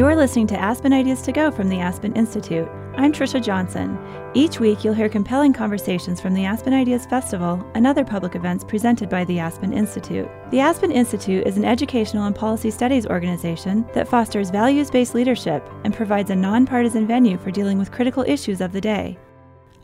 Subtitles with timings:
[0.00, 2.66] You're listening to Aspen Ideas to Go from the Aspen Institute.
[2.96, 3.98] I'm Trisha Johnson.
[4.32, 8.64] Each week, you'll hear compelling conversations from the Aspen Ideas Festival and other public events
[8.64, 10.26] presented by the Aspen Institute.
[10.52, 15.62] The Aspen Institute is an educational and policy studies organization that fosters values based leadership
[15.84, 19.18] and provides a nonpartisan venue for dealing with critical issues of the day.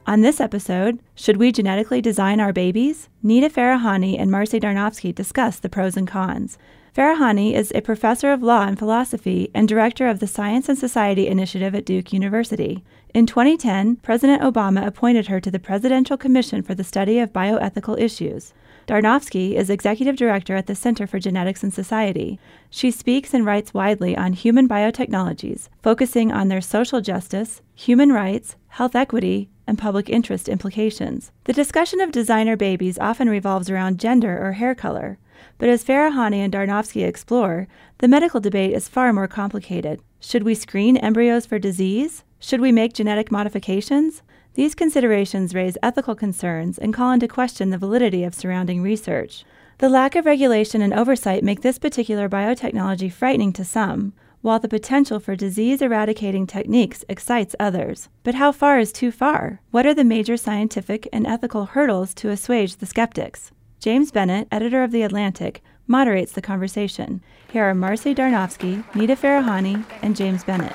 [0.06, 3.10] On this episode, should we genetically design our babies?
[3.22, 6.56] Nita Farahany and Marcy Darnovsky discuss the pros and cons.
[6.96, 11.28] Farahany is a professor of law and philosophy and director of the Science and Society
[11.28, 12.82] Initiative at Duke University.
[13.12, 18.00] In 2010, President Obama appointed her to the Presidential Commission for the Study of Bioethical
[18.00, 18.54] Issues.
[18.86, 22.40] Darnovsky is executive director at the Center for Genetics and Society.
[22.70, 28.56] She speaks and writes widely on human biotechnologies, focusing on their social justice, human rights,
[28.68, 31.30] health equity, and public interest implications.
[31.44, 35.18] The discussion of designer babies often revolves around gender or hair color.
[35.58, 37.66] But as Farahany and Darnovsky explore,
[37.98, 40.00] the medical debate is far more complicated.
[40.20, 42.24] Should we screen embryos for disease?
[42.38, 44.22] Should we make genetic modifications?
[44.54, 49.44] These considerations raise ethical concerns and call into question the validity of surrounding research.
[49.78, 54.68] The lack of regulation and oversight make this particular biotechnology frightening to some, while the
[54.68, 58.08] potential for disease eradicating techniques excites others.
[58.22, 59.60] But how far is too far?
[59.70, 63.52] What are the major scientific and ethical hurdles to assuage the skeptics?
[63.86, 67.22] James Bennet, editor of The Atlantic, moderates the conversation.
[67.52, 70.72] Here are Marcy Darnovsky, Nita Farahany, and James Bennet.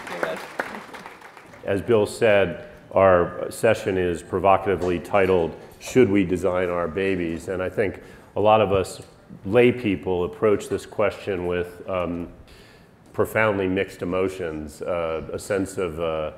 [1.65, 7.49] As Bill said, our session is provocatively titled, Should We Design Our Babies?
[7.49, 8.01] And I think
[8.37, 9.01] a lot of us
[9.43, 12.29] lay people approach this question with um,
[13.11, 16.31] profoundly mixed emotions, uh, a sense of uh,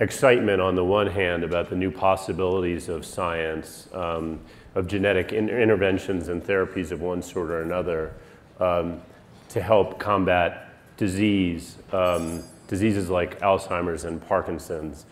[0.00, 3.88] excitement on the one hand about the new possibilities of science.
[3.92, 4.40] Um,
[4.76, 8.12] of genetic in- interventions and therapies of one sort or another
[8.60, 9.00] um,
[9.48, 15.06] to help combat disease, um, diseases like Alzheimer's and Parkinson's.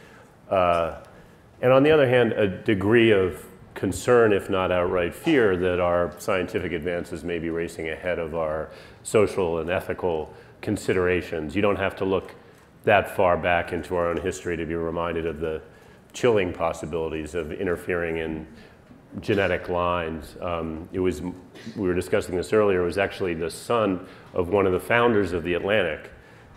[0.51, 0.97] Uh,
[1.63, 3.43] and on the other hand, a degree of
[3.75, 8.69] concern, if not outright fear, that our scientific advances may be racing ahead of our
[9.03, 11.57] social and ethical considerations.
[11.57, 12.35] You don't have to look
[12.85, 15.61] that far back into our own history to be reminded of the
[16.13, 18.47] chilling possibilities of interfering in
[19.21, 20.37] genetic lines.
[20.41, 21.33] Um, it was, we
[21.77, 25.45] were discussing this earlier, it was actually the son of one of the founders of
[25.45, 26.11] the Atlantic,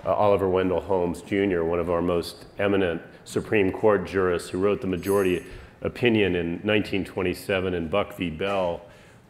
[0.06, 4.82] uh, Oliver Wendell Holmes Jr., one of our most eminent Supreme Court jurists who wrote
[4.82, 5.46] the majority
[5.82, 8.30] opinion in 1927 in Buck v.
[8.30, 8.82] Bell,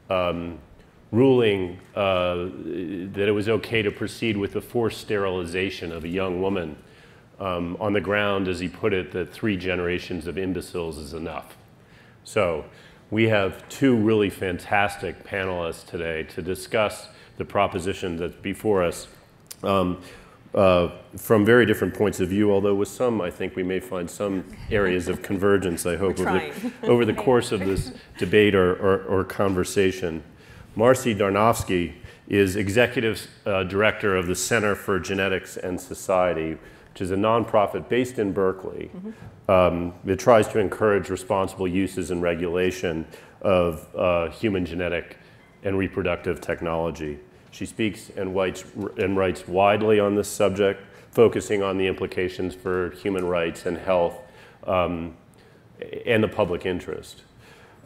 [0.10, 0.60] um,
[1.12, 6.42] ruling uh, that it was okay to proceed with the forced sterilization of a young
[6.42, 6.78] woman
[7.40, 11.58] um, on the ground, as he put it, that three generations of imbeciles is enough.
[12.24, 12.66] So
[13.10, 19.08] we have two really fantastic panelists today to discuss the proposition that's before us
[19.64, 20.02] um,
[20.54, 24.10] uh, from very different points of view, although with some, I think we may find
[24.10, 28.74] some areas of convergence, I hope, over the, over the, course of this debate or,
[28.76, 30.24] or, or conversation.
[30.76, 31.94] Marcy Darnovsky
[32.28, 36.58] is executive uh, director of the Center for Genetics and Society,
[36.98, 39.52] which is a nonprofit based in Berkeley mm-hmm.
[39.52, 43.06] um, that tries to encourage responsible uses and regulation
[43.42, 45.20] of uh, human genetic
[45.62, 47.20] and reproductive technology.
[47.52, 48.64] She speaks and writes,
[48.98, 50.82] and writes widely on this subject,
[51.12, 54.18] focusing on the implications for human rights and health
[54.66, 55.16] um,
[56.04, 57.22] and the public interest.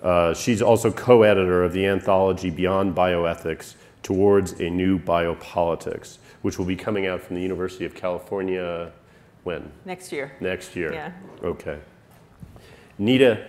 [0.01, 6.57] Uh, she's also co editor of the anthology Beyond Bioethics Towards a New Biopolitics, which
[6.57, 8.93] will be coming out from the University of California
[9.43, 9.71] when?
[9.85, 10.33] Next year.
[10.39, 10.93] Next year.
[10.93, 11.11] Yeah.
[11.43, 11.79] Okay.
[12.97, 13.47] Nita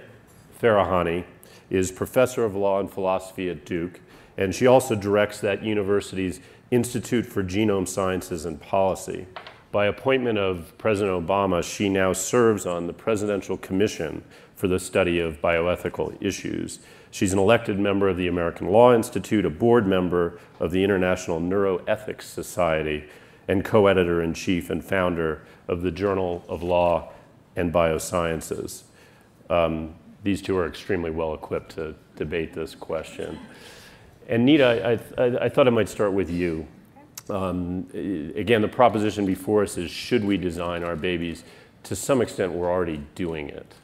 [0.60, 1.24] Farahany
[1.70, 4.00] is professor of law and philosophy at Duke,
[4.36, 9.26] and she also directs that university's Institute for Genome Sciences and Policy.
[9.72, 14.22] By appointment of President Obama, she now serves on the Presidential Commission
[14.54, 16.78] for the Study of Bioethical Issues.
[17.10, 21.40] She's an elected member of the American Law Institute, a board member of the International
[21.40, 23.04] Neuroethics Society,
[23.48, 27.10] and co editor in chief and founder of the Journal of Law
[27.56, 28.82] and Biosciences.
[29.50, 33.38] Um, these two are extremely well equipped to debate this question.
[34.28, 36.66] And Nita, I, I, I thought I might start with you.
[37.28, 37.86] Um,
[38.36, 41.44] again, the proposition before us is should we design our babies?
[41.84, 43.74] To some extent, we're already doing it.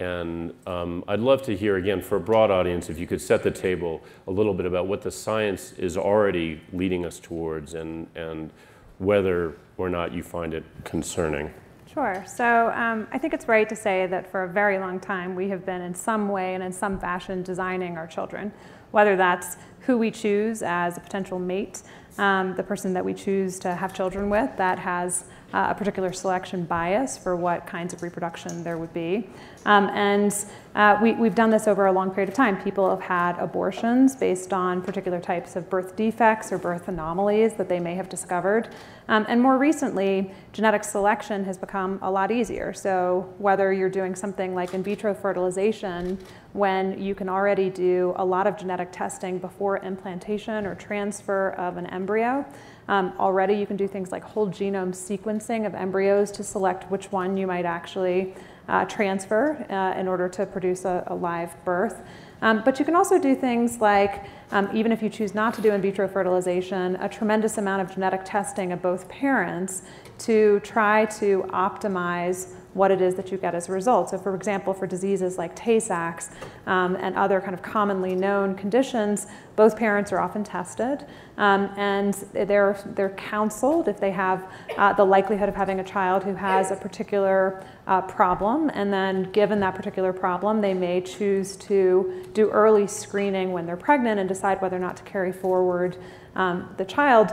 [0.00, 3.42] And um, I'd love to hear, again, for a broad audience, if you could set
[3.42, 8.06] the table a little bit about what the science is already leading us towards and,
[8.14, 8.50] and
[8.98, 11.54] whether or not you find it concerning.
[11.92, 12.22] Sure.
[12.26, 15.48] So um, I think it's right to say that for a very long time we
[15.48, 18.52] have been in some way and in some fashion designing our children,
[18.90, 21.82] whether that's who we choose as a potential mate,
[22.18, 26.12] um, the person that we choose to have children with, that has uh, a particular
[26.12, 29.28] selection bias for what kinds of reproduction there would be.
[29.64, 30.34] Um, and
[30.74, 32.62] uh, we, have done this over a long period of time.
[32.62, 37.68] People have had abortions based on particular types of birth defects or birth anomalies that
[37.68, 38.74] they may have discovered.
[39.08, 42.74] Um, and more recently, genetic selection has become a lot easier.
[42.74, 46.18] So, whether you're doing something like in vitro fertilization,
[46.52, 51.78] when you can already do a lot of genetic testing before implantation or transfer of
[51.78, 52.44] an embryo,
[52.88, 57.12] um, already you can do things like whole genome sequencing of embryos to select which
[57.12, 58.34] one you might actually
[58.68, 62.02] uh, transfer uh, in order to produce a, a live birth.
[62.40, 65.60] Um, but you can also do things like, um, even if you choose not to
[65.60, 69.82] do in vitro fertilization, a tremendous amount of genetic testing of both parents
[70.18, 74.10] to try to optimize what it is that you get as a result.
[74.10, 76.30] So, for example, for diseases like Tay Sachs
[76.66, 79.26] um, and other kind of commonly known conditions,
[79.56, 81.04] both parents are often tested
[81.36, 86.22] um, and they're, they're counseled if they have uh, the likelihood of having a child
[86.22, 88.70] who has a particular uh, problem.
[88.72, 93.76] And then, given that particular problem, they may choose to do early screening when they're
[93.76, 95.96] pregnant and decide whether or not to carry forward
[96.36, 97.32] um, the child.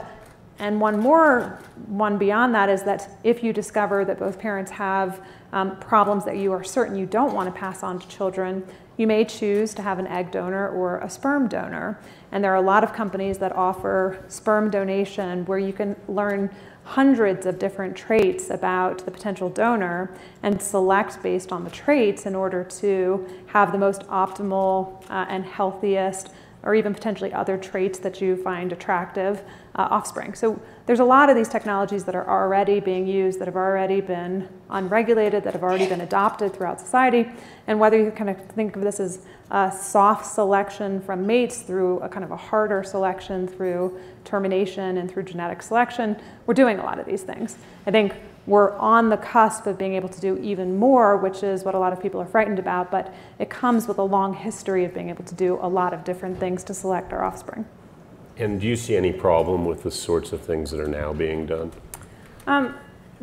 [0.58, 5.20] And one more, one beyond that is that if you discover that both parents have
[5.52, 8.66] um, problems that you are certain you don't want to pass on to children,
[8.96, 11.98] you may choose to have an egg donor or a sperm donor.
[12.32, 16.50] And there are a lot of companies that offer sperm donation where you can learn
[16.84, 22.34] hundreds of different traits about the potential donor and select based on the traits in
[22.34, 26.30] order to have the most optimal uh, and healthiest
[26.62, 29.42] or even potentially other traits that you find attractive
[29.74, 30.34] uh, offspring.
[30.34, 34.00] So there's a lot of these technologies that are already being used, that have already
[34.00, 37.28] been unregulated, that have already been adopted throughout society.
[37.66, 41.98] And whether you kind of think of this as a soft selection from mates through
[42.00, 46.16] a kind of a harder selection through termination and through genetic selection,
[46.46, 47.56] we're doing a lot of these things.
[47.86, 48.14] I think
[48.46, 51.78] we're on the cusp of being able to do even more, which is what a
[51.80, 55.10] lot of people are frightened about, but it comes with a long history of being
[55.10, 57.66] able to do a lot of different things to select our offspring.
[58.38, 61.46] And do you see any problem with the sorts of things that are now being
[61.46, 61.72] done?
[62.46, 62.74] Um,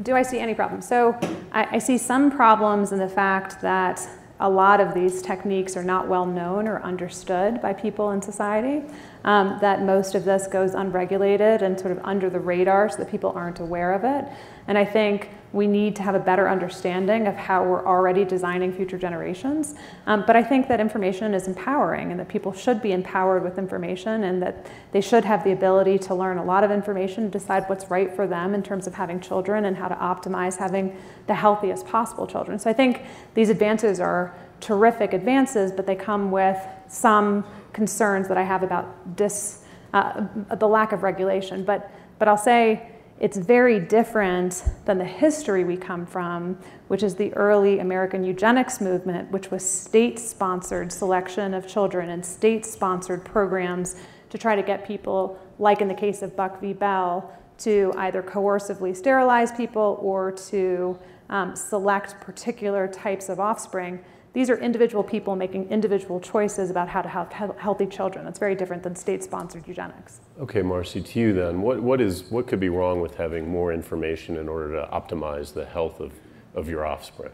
[0.01, 0.81] do I see any problem?
[0.81, 1.17] So
[1.51, 4.07] I, I see some problems in the fact that
[4.39, 8.83] a lot of these techniques are not well known or understood by people in society,
[9.23, 13.09] um, that most of this goes unregulated and sort of under the radar so that
[13.09, 14.25] people aren't aware of it.
[14.67, 18.73] And I think we need to have a better understanding of how we're already designing
[18.73, 19.75] future generations.
[20.07, 23.59] Um, but I think that information is empowering and that people should be empowered with
[23.59, 27.65] information and that they should have the ability to learn a lot of information, decide
[27.67, 31.35] what's right for them in terms of having children and how to optimize having the
[31.35, 32.57] healthiest possible children.
[32.57, 33.03] So I think
[33.35, 36.57] these advances are terrific advances, but they come with
[36.87, 39.63] some concerns that I have about dis,
[39.93, 40.25] uh,
[40.55, 41.63] the lack of regulation.
[41.63, 46.57] But, but I'll say, it's very different than the history we come from,
[46.87, 52.25] which is the early American eugenics movement, which was state sponsored selection of children and
[52.25, 53.95] state sponsored programs
[54.29, 56.73] to try to get people, like in the case of Buck v.
[56.73, 60.97] Bell, to either coercively sterilize people or to
[61.29, 64.03] um, select particular types of offspring.
[64.33, 68.25] These are individual people making individual choices about how to have healthy children.
[68.25, 70.19] That's very different than state-sponsored eugenics.
[70.39, 73.71] Okay, Marcy, to you then, what, what, is, what could be wrong with having more
[73.71, 76.11] information in order to optimize the health of,
[76.55, 77.31] of your offspring?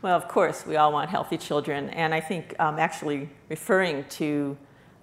[0.00, 1.90] Well, of course, we all want healthy children.
[1.90, 4.56] And I think um, actually referring to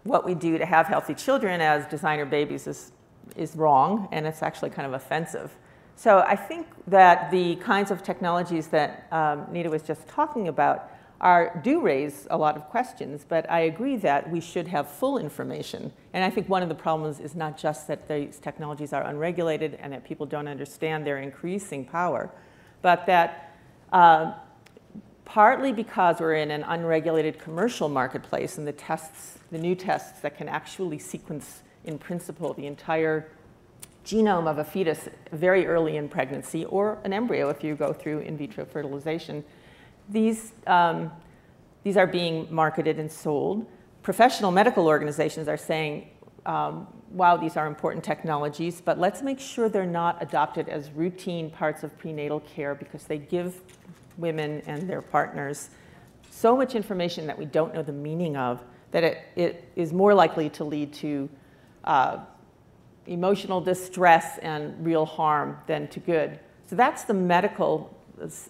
[0.03, 2.93] what we do to have healthy children as designer babies is,
[3.35, 5.51] is wrong, and it's actually kind of offensive.
[5.97, 10.92] So I think that the kinds of technologies that um, Nita was just talking about
[11.23, 15.17] are, do raise a lot of questions, but I agree that we should have full
[15.17, 15.93] information.
[16.11, 19.79] And I think one of the problems is not just that these technologies are unregulated
[19.81, 22.29] and that people don't understand their increasing power,
[22.81, 23.55] but that
[23.93, 24.33] uh,
[25.23, 30.37] partly because we're in an unregulated commercial marketplace and the tests, the new tests that
[30.37, 33.29] can actually sequence in principle the entire
[34.05, 38.19] genome of a fetus very early in pregnancy or an embryo if you go through
[38.19, 39.41] in vitro fertilization
[40.09, 41.11] these, um,
[41.83, 43.65] these are being marketed and sold.
[44.01, 46.09] Professional medical organizations are saying,
[46.45, 51.49] um, wow, these are important technologies, but let's make sure they're not adopted as routine
[51.49, 53.61] parts of prenatal care because they give
[54.17, 55.69] women and their partners
[56.29, 60.13] so much information that we don't know the meaning of that it, it is more
[60.13, 61.29] likely to lead to
[61.83, 62.19] uh,
[63.07, 66.39] emotional distress and real harm than to good.
[66.67, 67.95] So that's the medical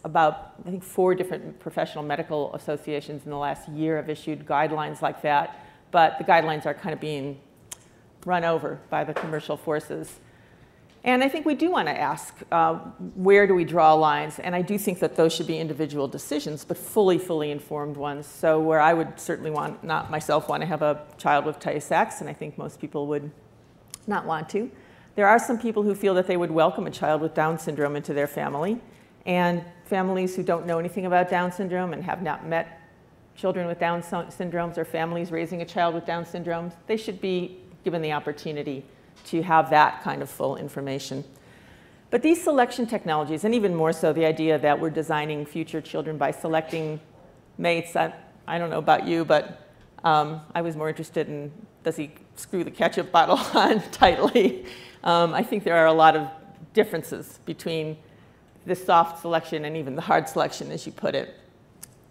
[0.03, 5.01] about, I think, four different professional medical associations in the last year have issued guidelines
[5.01, 5.65] like that.
[5.91, 7.39] But the guidelines are kind of being
[8.25, 10.20] run over by the commercial forces.
[11.05, 12.75] And I think we do want to ask uh,
[13.15, 14.39] where do we draw lines?
[14.39, 18.25] And I do think that those should be individual decisions, but fully, fully informed ones.
[18.25, 21.82] So, where I would certainly want, not myself, want to have a child with Tay
[21.82, 23.29] Sachs, and I think most people would
[24.08, 24.72] not want to.
[25.15, 27.98] There are some people who feel that they would welcome a child with Down syndrome
[27.98, 28.79] into their family.
[29.25, 32.82] And families who don't know anything about Down syndrome and have not met
[33.36, 37.60] children with Down syndromes or families raising a child with Down syndrome, they should be
[37.84, 38.86] given the opportunity
[39.25, 41.24] to have that kind of full information.
[42.10, 46.18] But these selection technologies, and even more so the idea that we're designing future children
[46.18, 47.00] by selecting
[47.58, 48.13] mates, I,
[48.46, 49.68] I don't know about you, but
[50.03, 51.51] um, I was more interested in
[51.84, 54.65] does he screw the ketchup bottle on tightly?
[55.03, 56.30] Um, I think there are a lot of
[56.74, 57.98] differences between
[58.65, 61.36] the soft selection and even the hard selection, as you put it.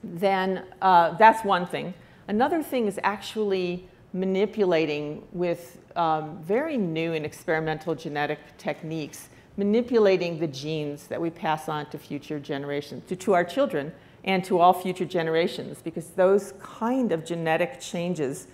[0.04, 1.94] Then uh, that's one thing.
[2.28, 10.46] Another thing is actually manipulating with um, very new and experimental genetic techniques, manipulating the
[10.46, 13.92] genes that we pass on to future generations, to, to our children
[14.24, 18.46] and to all future generations, because those kind of genetic changes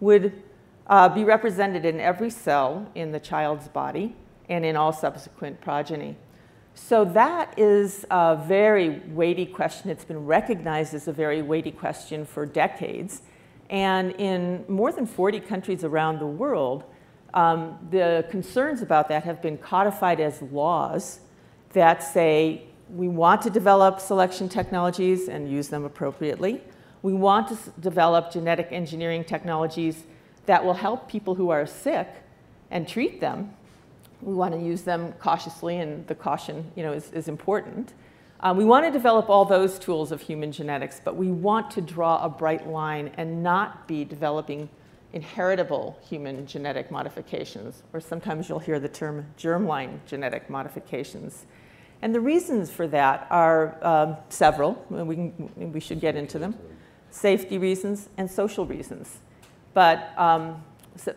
[0.00, 0.42] would
[0.86, 4.14] uh, be represented in every cell in the child's body
[4.48, 6.16] and in all subsequent progeny.
[6.86, 9.90] So that is a very weighty question.
[9.90, 13.20] It's been recognized as a very weighty question for decades.
[13.68, 16.84] And in more than 40 countries around the world,
[17.34, 21.20] um, the concerns about that have been codified as laws
[21.74, 26.62] that say we want to develop selection technologies and use them appropriately.
[27.02, 30.04] We want to develop genetic engineering technologies
[30.46, 32.08] that will help people who are sick
[32.70, 33.52] and treat them.
[34.22, 37.92] We want to use them cautiously, and the caution you know, is, is important.
[38.40, 41.80] Um, we want to develop all those tools of human genetics, but we want to
[41.80, 44.68] draw a bright line and not be developing
[45.12, 51.46] inheritable human genetic modifications, or sometimes you'll hear the term germline genetic modifications.
[52.02, 56.54] And the reasons for that are um, several, we, can, we should get into them
[57.10, 59.18] safety reasons and social reasons.
[59.74, 60.62] But um,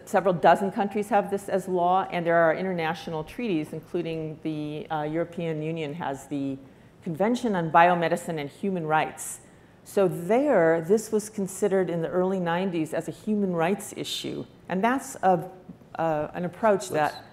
[0.05, 5.03] several dozen countries have this as law, and there are international treaties, including the uh,
[5.03, 6.57] European Union has the
[7.03, 9.39] Convention on Biomedicine and Human Rights.
[9.83, 14.45] So there, this was considered in the early 90s as a human rights issue.
[14.69, 15.49] And that's a,
[15.95, 17.23] uh, an approach that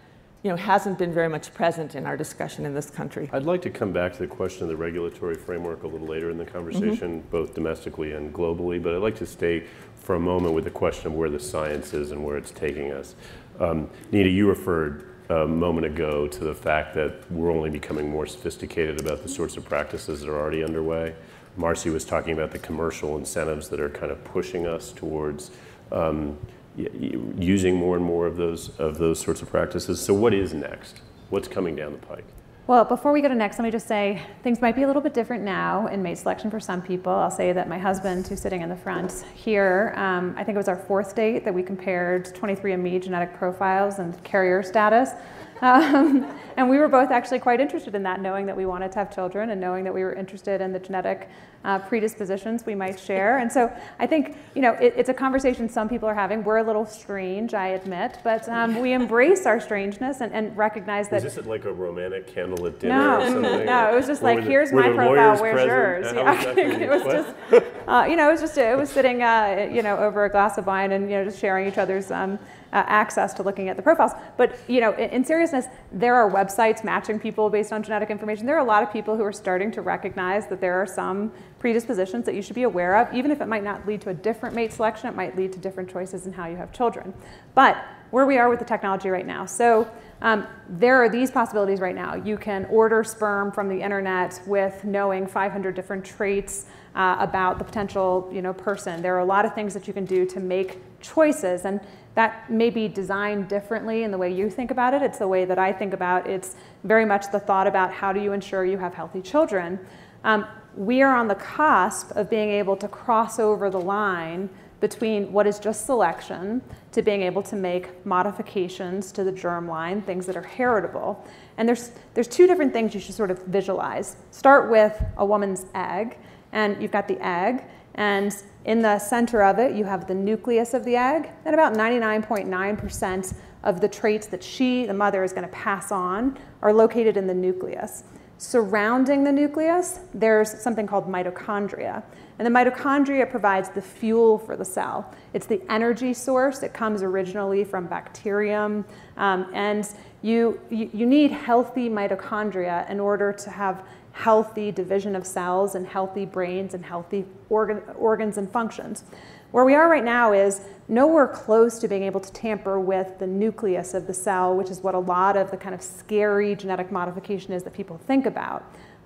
[0.43, 3.29] you know, hasn't been very much present in our discussion in this country.
[3.33, 6.31] I'd like to come back to the question of the regulatory framework a little later
[6.31, 7.31] in the conversation, mm-hmm.
[7.31, 9.65] both domestically and globally, but I'd like to stay
[10.09, 12.93] for a moment with the question of where the science is and where it's taking
[12.93, 13.15] us.
[13.61, 18.25] Um, Nita, you referred a moment ago to the fact that we're only becoming more
[18.25, 21.15] sophisticated about the sorts of practices that are already underway.
[21.59, 25.51] Marcy was talking about the commercial incentives that are kind of pushing us towards
[25.93, 26.39] um,
[26.75, 30.01] using more and more of those of those sorts of practices.
[30.01, 31.03] So, what is next?
[31.29, 32.25] What's coming down the pike?
[32.69, 35.01] Well, before we go to next, let me just say things might be a little
[35.01, 37.11] bit different now in mate selection for some people.
[37.11, 40.59] I'll say that my husband, who's sitting in the front here, um, I think it
[40.59, 45.13] was our fourth date that we compared 23andMe genetic profiles and carrier status.
[45.61, 48.99] Um, and we were both actually quite interested in that, knowing that we wanted to
[48.99, 51.29] have children and knowing that we were interested in the genetic
[51.65, 53.39] uh, predispositions we might share.
[53.39, 56.45] And so I think, you know, it, it's a conversation some people are having.
[56.45, 61.09] We're a little strange, I admit, but um, we embrace our strangeness and, and recognize
[61.09, 61.25] that.
[61.25, 63.67] Is this like a romantic candlelit dinner no, or something?
[63.69, 66.07] No, it was just like, the, here's my profile, where's yours?
[66.19, 69.83] Yeah, it was just, uh, you know, it was just, it was sitting, uh, you
[69.83, 72.39] know, over a glass of wine and, you know, just sharing each other's um,
[72.73, 74.13] uh, access to looking at the profiles.
[74.37, 78.47] But you know, in, in, seriousness, there are websites matching people based on genetic information.
[78.47, 81.33] There are a lot of people who are starting to recognize that there are some
[81.59, 84.15] predispositions that you should be aware of, even if it might not lead to a
[84.15, 87.15] different mate selection, it might lead to different choices in how you have children.
[87.55, 87.77] But
[88.11, 89.45] where we are with the technology right now.
[89.45, 89.91] So
[90.23, 92.15] um, there are these possibilities right now.
[92.15, 97.65] You can order sperm from the internet with knowing 500 different traits uh, about the
[97.65, 99.03] potential you know, person.
[99.03, 101.65] There are a lot of things that you can do to make choices.
[101.65, 101.81] And
[102.19, 105.03] that may be designed differently in the way you think about it.
[105.03, 106.33] It's the way that I think about it.
[106.33, 109.79] It's very much the thought about how do you ensure you have healthy children.
[110.25, 110.45] Um,
[110.75, 115.47] we are on the cusp of being able to cross over the line between what
[115.47, 116.61] is just selection
[116.91, 121.25] to being able to make modifications to the germline, things that are heritable.
[121.57, 124.17] And there's, there's two different things you should sort of visualize.
[124.33, 126.19] Start with a woman's egg,
[126.51, 127.63] and you've got the egg,
[127.95, 128.35] and
[128.69, 133.35] in the center of it, you have the nucleus of the egg, and about 99.9%
[133.65, 137.27] of the traits that she, the mother, is going to pass on are located in
[137.27, 138.05] the nucleus.
[138.37, 142.03] Surrounding the nucleus, there's something called mitochondria.
[142.39, 145.15] And the mitochondria provides the fuel for the cell.
[145.33, 146.63] It's the energy source.
[146.63, 148.85] It comes originally from bacterium.
[149.17, 149.89] Um, and
[150.21, 153.83] you, you, you need healthy mitochondria in order to have
[154.19, 159.05] healthy division of cells and healthy brains and healthy organ, organs and functions.
[159.53, 163.29] Where we are right now is nowhere close to being able to tamper with the
[163.29, 166.91] nucleus of the cell, which is what a lot of the kind of scary genetic
[166.91, 168.65] modification is that people think about.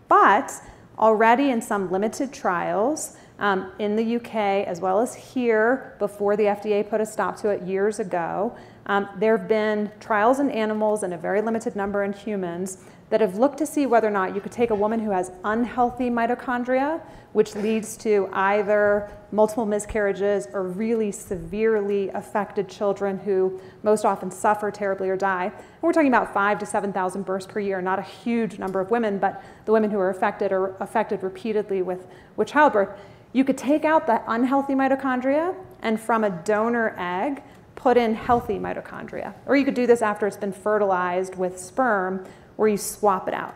[0.08, 0.50] But
[0.98, 6.44] already in some limited trials um, in the UK as well as here before the
[6.44, 11.02] FDA put a stop to it years ago, um, there have been trials in animals
[11.02, 12.78] and a very limited number in humans
[13.12, 15.32] that have looked to see whether or not you could take a woman who has
[15.44, 16.98] unhealthy mitochondria,
[17.34, 24.70] which leads to either multiple miscarriages or really severely affected children who most often suffer
[24.70, 25.44] terribly or die.
[25.44, 28.90] And we're talking about five to 7,000 births per year, not a huge number of
[28.90, 32.98] women, but the women who are affected are affected repeatedly with, with childbirth.
[33.34, 37.42] You could take out the unhealthy mitochondria and from a donor egg,
[37.74, 39.34] put in healthy mitochondria.
[39.44, 42.24] Or you could do this after it's been fertilized with sperm
[42.56, 43.54] where you swap it out.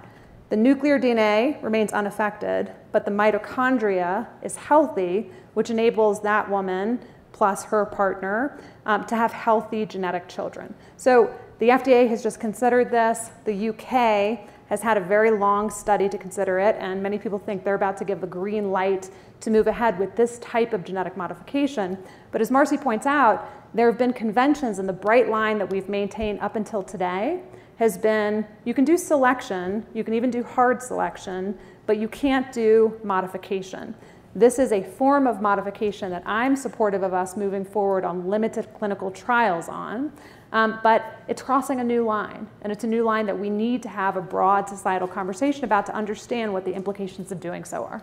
[0.49, 7.01] The nuclear DNA remains unaffected, but the mitochondria is healthy, which enables that woman
[7.33, 10.73] plus her partner um, to have healthy genetic children.
[10.97, 13.31] So the FDA has just considered this.
[13.45, 17.65] The UK has had a very long study to consider it, and many people think
[17.65, 19.11] they're about to give the green light
[19.41, 21.99] to move ahead with this type of genetic modification.
[22.33, 25.89] But as Marcy points out, there have been conventions, and the bright line that we've
[25.89, 27.43] maintained up until today
[27.77, 31.57] has been you can do selection, you can even do hard selection,
[31.87, 33.95] but you can't do modification.
[34.35, 38.69] This is a form of modification that I'm supportive of us moving forward on limited
[38.75, 40.13] clinical trials on.
[40.53, 43.83] Um, but it's crossing a new line, and it's a new line that we need
[43.83, 47.85] to have a broad societal conversation about to understand what the implications of doing so
[47.85, 48.03] are.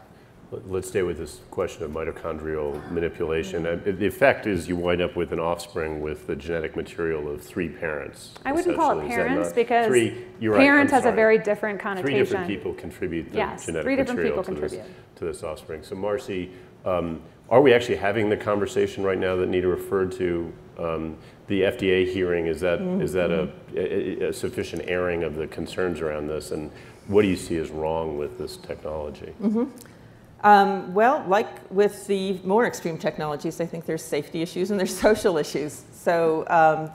[0.66, 3.66] Let's stay with this question of mitochondrial manipulation.
[3.66, 7.42] Uh, the effect is you wind up with an offspring with the genetic material of
[7.42, 8.32] three parents.
[8.46, 12.08] I wouldn't call it parents because three, parent right, has a very different connotation.
[12.08, 14.88] Three different people contribute the yes, genetic three different material people to, contribute.
[14.88, 15.84] This, to this offspring.
[15.84, 16.52] So Marcy,
[16.86, 20.54] um, are we actually having the conversation right now that Nita referred to?
[20.78, 23.02] Um, the FDA hearing, is that, mm-hmm.
[23.02, 26.52] is that a, a, a, sufficient airing of the concerns around this?
[26.52, 26.72] And
[27.08, 29.34] what do you see as wrong with this technology?
[29.42, 29.66] Mm-hmm.
[30.44, 34.96] Um, well, like with the more extreme technologies, I think there's safety issues and there's
[35.10, 35.86] social issues.
[35.94, 36.92] So um,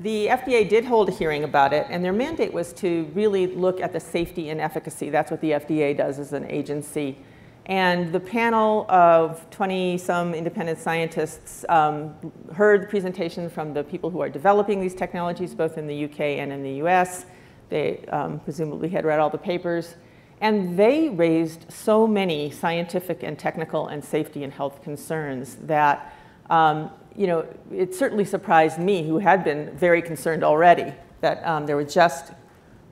[0.00, 3.80] the FDA did hold a hearing about it, and their mandate was to really look
[3.80, 5.10] at the safety and efficacy.
[5.10, 7.18] That's what the FDA does as an agency.
[7.66, 12.14] And the panel of 20 some independent scientists um,
[12.52, 16.20] heard the presentation from the people who are developing these technologies, both in the UK
[16.20, 17.26] and in the US.
[17.68, 19.94] They um, presumably had read all the papers.
[20.42, 26.16] And they raised so many scientific and technical and safety and health concerns that,
[26.50, 31.64] um, you know, it certainly surprised me, who had been very concerned already, that um,
[31.64, 32.32] there were just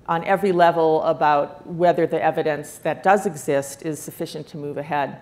[0.07, 5.19] on every level about whether the evidence that does exist is sufficient to move ahead.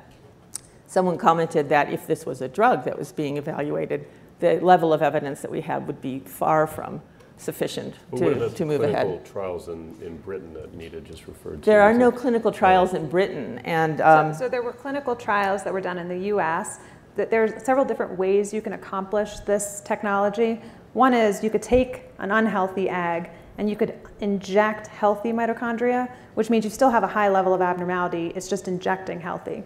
[0.86, 4.06] Someone commented that if this was a drug that was being evaluated,
[4.40, 7.00] the level of evidence that we have would be far from
[7.38, 9.06] sufficient to, to move ahead.
[9.06, 11.66] clinical trials in, in Britain that Nita just referred to?
[11.66, 13.58] There are no clinical trials in Britain.
[13.64, 16.80] and um, so, so, there were clinical trials that were done in the US.
[17.16, 20.60] That there's several different ways you can accomplish this technology.
[20.92, 26.48] One is you could take an unhealthy egg and you could inject healthy mitochondria, which
[26.48, 29.64] means you still have a high level of abnormality, it's just injecting healthy.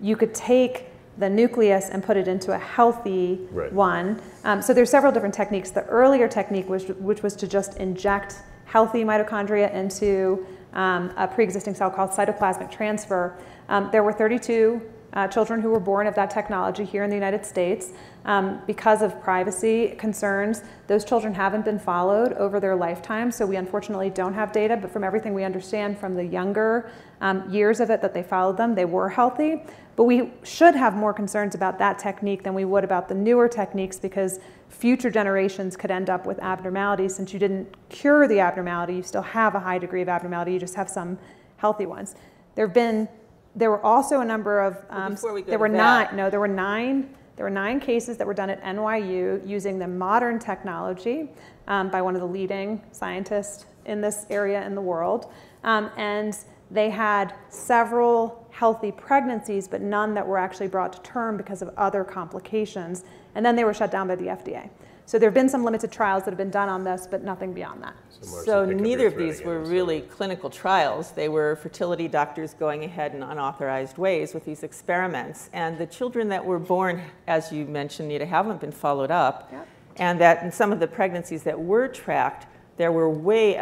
[0.00, 0.86] You could take
[1.18, 3.72] the nucleus and put it into a healthy right.
[3.72, 4.20] one.
[4.44, 5.70] Um, so there's several different techniques.
[5.70, 11.74] The earlier technique, was, which was to just inject healthy mitochondria into um, a pre-existing
[11.74, 13.36] cell called cytoplasmic transfer.
[13.68, 14.80] Um, there were 32
[15.14, 17.92] uh, children who were born of that technology here in the United States.
[18.24, 23.56] Um, because of privacy concerns, those children haven't been followed over their lifetime, so we
[23.56, 27.90] unfortunately don't have data, but from everything we understand from the younger um, years of
[27.90, 29.62] it that they followed them, they were healthy.
[29.94, 33.48] But we should have more concerns about that technique than we would about the newer
[33.48, 37.14] techniques because future generations could end up with abnormalities.
[37.14, 40.58] Since you didn't cure the abnormality, you still have a high degree of abnormality, you
[40.58, 41.18] just have some
[41.58, 42.14] healthy ones.
[42.54, 43.08] There have been,
[43.54, 47.14] there were also a number of, um, well, there were nine, no, there were nine,
[47.36, 51.28] there were nine cases that were done at NYU using the modern technology
[51.68, 55.32] um, by one of the leading scientists in this area in the world.
[55.64, 56.36] Um, and
[56.70, 61.70] they had several healthy pregnancies, but none that were actually brought to term because of
[61.76, 63.02] other complications.
[63.34, 64.70] And then they were shut down by the FDA.
[65.04, 67.52] So there have been some limited trials that have been done on this, but nothing
[67.52, 67.96] beyond that.
[68.20, 71.10] Marcy, So neither of these were I'm really clinical trials.
[71.10, 75.50] They were fertility doctors going ahead in unauthorized ways with these experiments.
[75.52, 79.48] And the children that were born, as you mentioned, Nita, haven't been followed up.
[79.50, 79.68] Yep.
[79.96, 82.46] And that in some of the pregnancies that were tracked,
[82.76, 83.56] there were way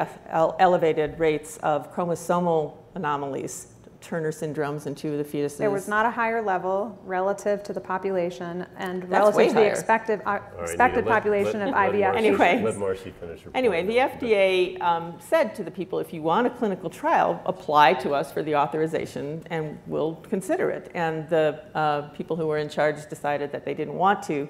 [0.58, 3.68] elevated rates of chromosomal anomalies,
[4.00, 5.58] Turner syndromes in two of the fetuses.
[5.58, 9.54] There was not a higher level relative to the population and That's relative way to
[9.54, 12.62] the expected, uh, expected Nita, let- population let- of let IVF Anyway.
[12.62, 13.50] Let Marcy finish her.
[13.54, 17.94] Anyway, the FDA um, said to the people, if you want a clinical trial, apply
[17.94, 20.90] to us for the authorization and we'll consider it.
[20.94, 24.48] And the uh, people who were in charge decided that they didn't want to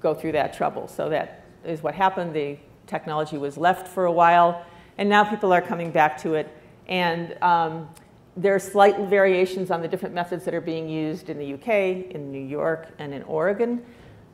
[0.00, 0.88] go through that trouble.
[0.88, 2.34] So that is what happened.
[2.34, 4.64] The technology was left for a while,
[4.98, 6.48] and now people are coming back to it.
[6.88, 7.88] And um,
[8.36, 12.14] there are slight variations on the different methods that are being used in the UK,
[12.14, 13.82] in New York, and in Oregon.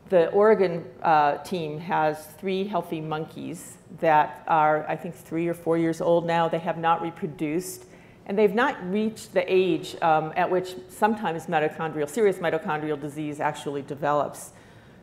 [0.09, 5.79] The Oregon uh, team has three healthy monkeys that are, I think, three or four
[5.79, 6.49] years old now.
[6.49, 7.85] They have not reproduced,
[8.27, 13.83] and they've not reached the age um, at which sometimes mitochondrial, serious mitochondrial disease actually
[13.83, 14.51] develops.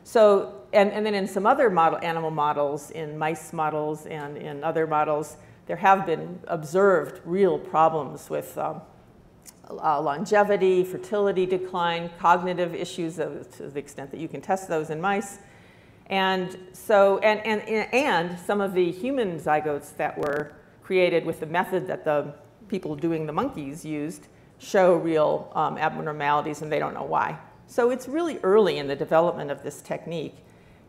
[0.04, 4.62] So, and, and then in some other model, animal models, in mice models and in
[4.62, 5.36] other models,
[5.66, 8.80] there have been observed real problems with um,
[9.82, 14.90] uh, longevity, fertility decline, cognitive issues of, to the extent that you can test those
[14.90, 15.38] in mice.
[16.06, 20.52] And so, and, and, and some of the human zygotes that were
[20.82, 22.34] created with the method that the
[22.68, 24.26] people doing the monkeys used
[24.58, 27.38] show real um, abnormalities and they don't know why.
[27.66, 30.36] So it's really early in the development of this technique.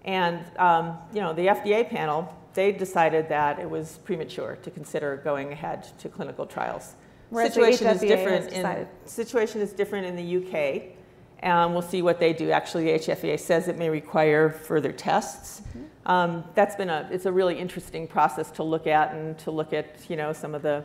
[0.04, 5.17] And, um, you know, the FDA panel, they decided that it was premature to consider
[5.24, 6.96] going ahead to clinical trials.
[7.32, 10.98] Whereas situation is different in situation is different in the UK,
[11.39, 12.52] and we'll see what they do.
[12.52, 15.62] Actually, the HFEA says it may require further tests.
[15.62, 16.12] Mm-hmm.
[16.12, 19.72] Um, that's been a it's a really interesting process to look at and to look
[19.72, 20.84] at you know some of the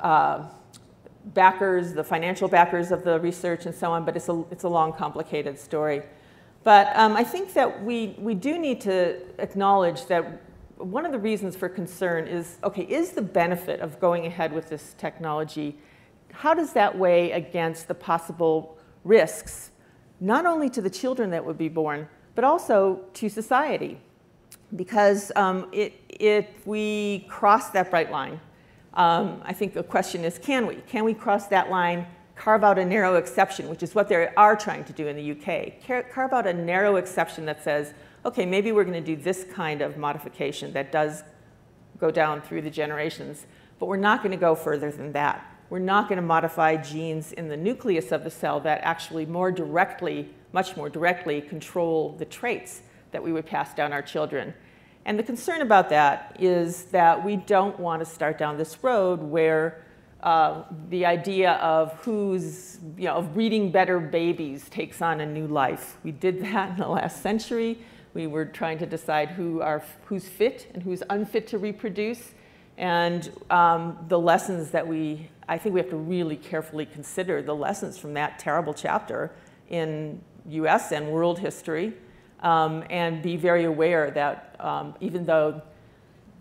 [0.00, 0.46] uh,
[1.26, 4.06] backers, the financial backers of the research and so on.
[4.06, 6.00] But it's a it's a long, complicated story.
[6.64, 10.40] But um, I think that we we do need to acknowledge that
[10.78, 14.68] one of the reasons for concern is okay, is the benefit of going ahead with
[14.68, 15.76] this technology,
[16.32, 19.70] how does that weigh against the possible risks,
[20.20, 23.98] not only to the children that would be born, but also to society?
[24.76, 28.40] Because um, it, if we cross that bright line,
[28.94, 30.76] um, I think the question is can we?
[30.86, 34.56] Can we cross that line, carve out a narrow exception, which is what they are
[34.56, 35.84] trying to do in the UK?
[35.86, 39.44] Car- carve out a narrow exception that says, okay, maybe we're going to do this
[39.44, 41.22] kind of modification that does
[41.98, 43.46] go down through the generations,
[43.78, 45.44] but we're not going to go further than that.
[45.70, 49.52] We're not going to modify genes in the nucleus of the cell that actually more
[49.52, 54.54] directly, much more directly, control the traits that we would pass down our children.
[55.04, 59.22] And the concern about that is that we don't want to start down this road
[59.22, 59.84] where
[60.22, 65.46] uh, the idea of who's, you know, of breeding better babies takes on a new
[65.46, 65.96] life.
[66.02, 67.78] We did that in the last century.
[68.18, 72.32] We were trying to decide who are, who's fit and who's unfit to reproduce.
[72.76, 77.54] And um, the lessons that we, I think we have to really carefully consider the
[77.54, 79.30] lessons from that terrible chapter
[79.70, 81.92] in US and world history
[82.40, 85.62] um, and be very aware that um, even though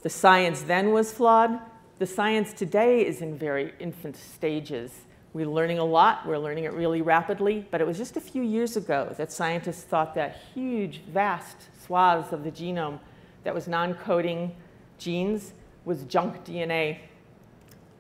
[0.02, 1.60] the science then was flawed,
[2.00, 5.06] the science today is in very infant stages.
[5.34, 8.42] We're learning a lot, we're learning it really rapidly, but it was just a few
[8.42, 13.00] years ago that scientists thought that huge, vast swaths of the genome
[13.44, 14.56] that was non coding
[14.98, 15.54] genes
[15.86, 17.00] was junk DNA.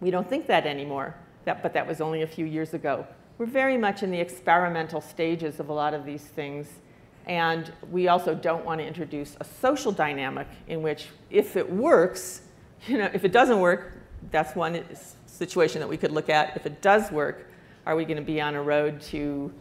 [0.01, 3.05] We don't think that anymore, that, but that was only a few years ago.
[3.37, 6.67] We're very much in the experimental stages of a lot of these things.
[7.27, 12.41] And we also don't want to introduce a social dynamic in which, if it works,
[12.87, 13.93] you know, if it doesn't work,
[14.31, 14.75] that's one
[15.27, 16.55] situation that we could look at.
[16.55, 17.47] If it does work,
[17.85, 19.53] are we going to be on a road to,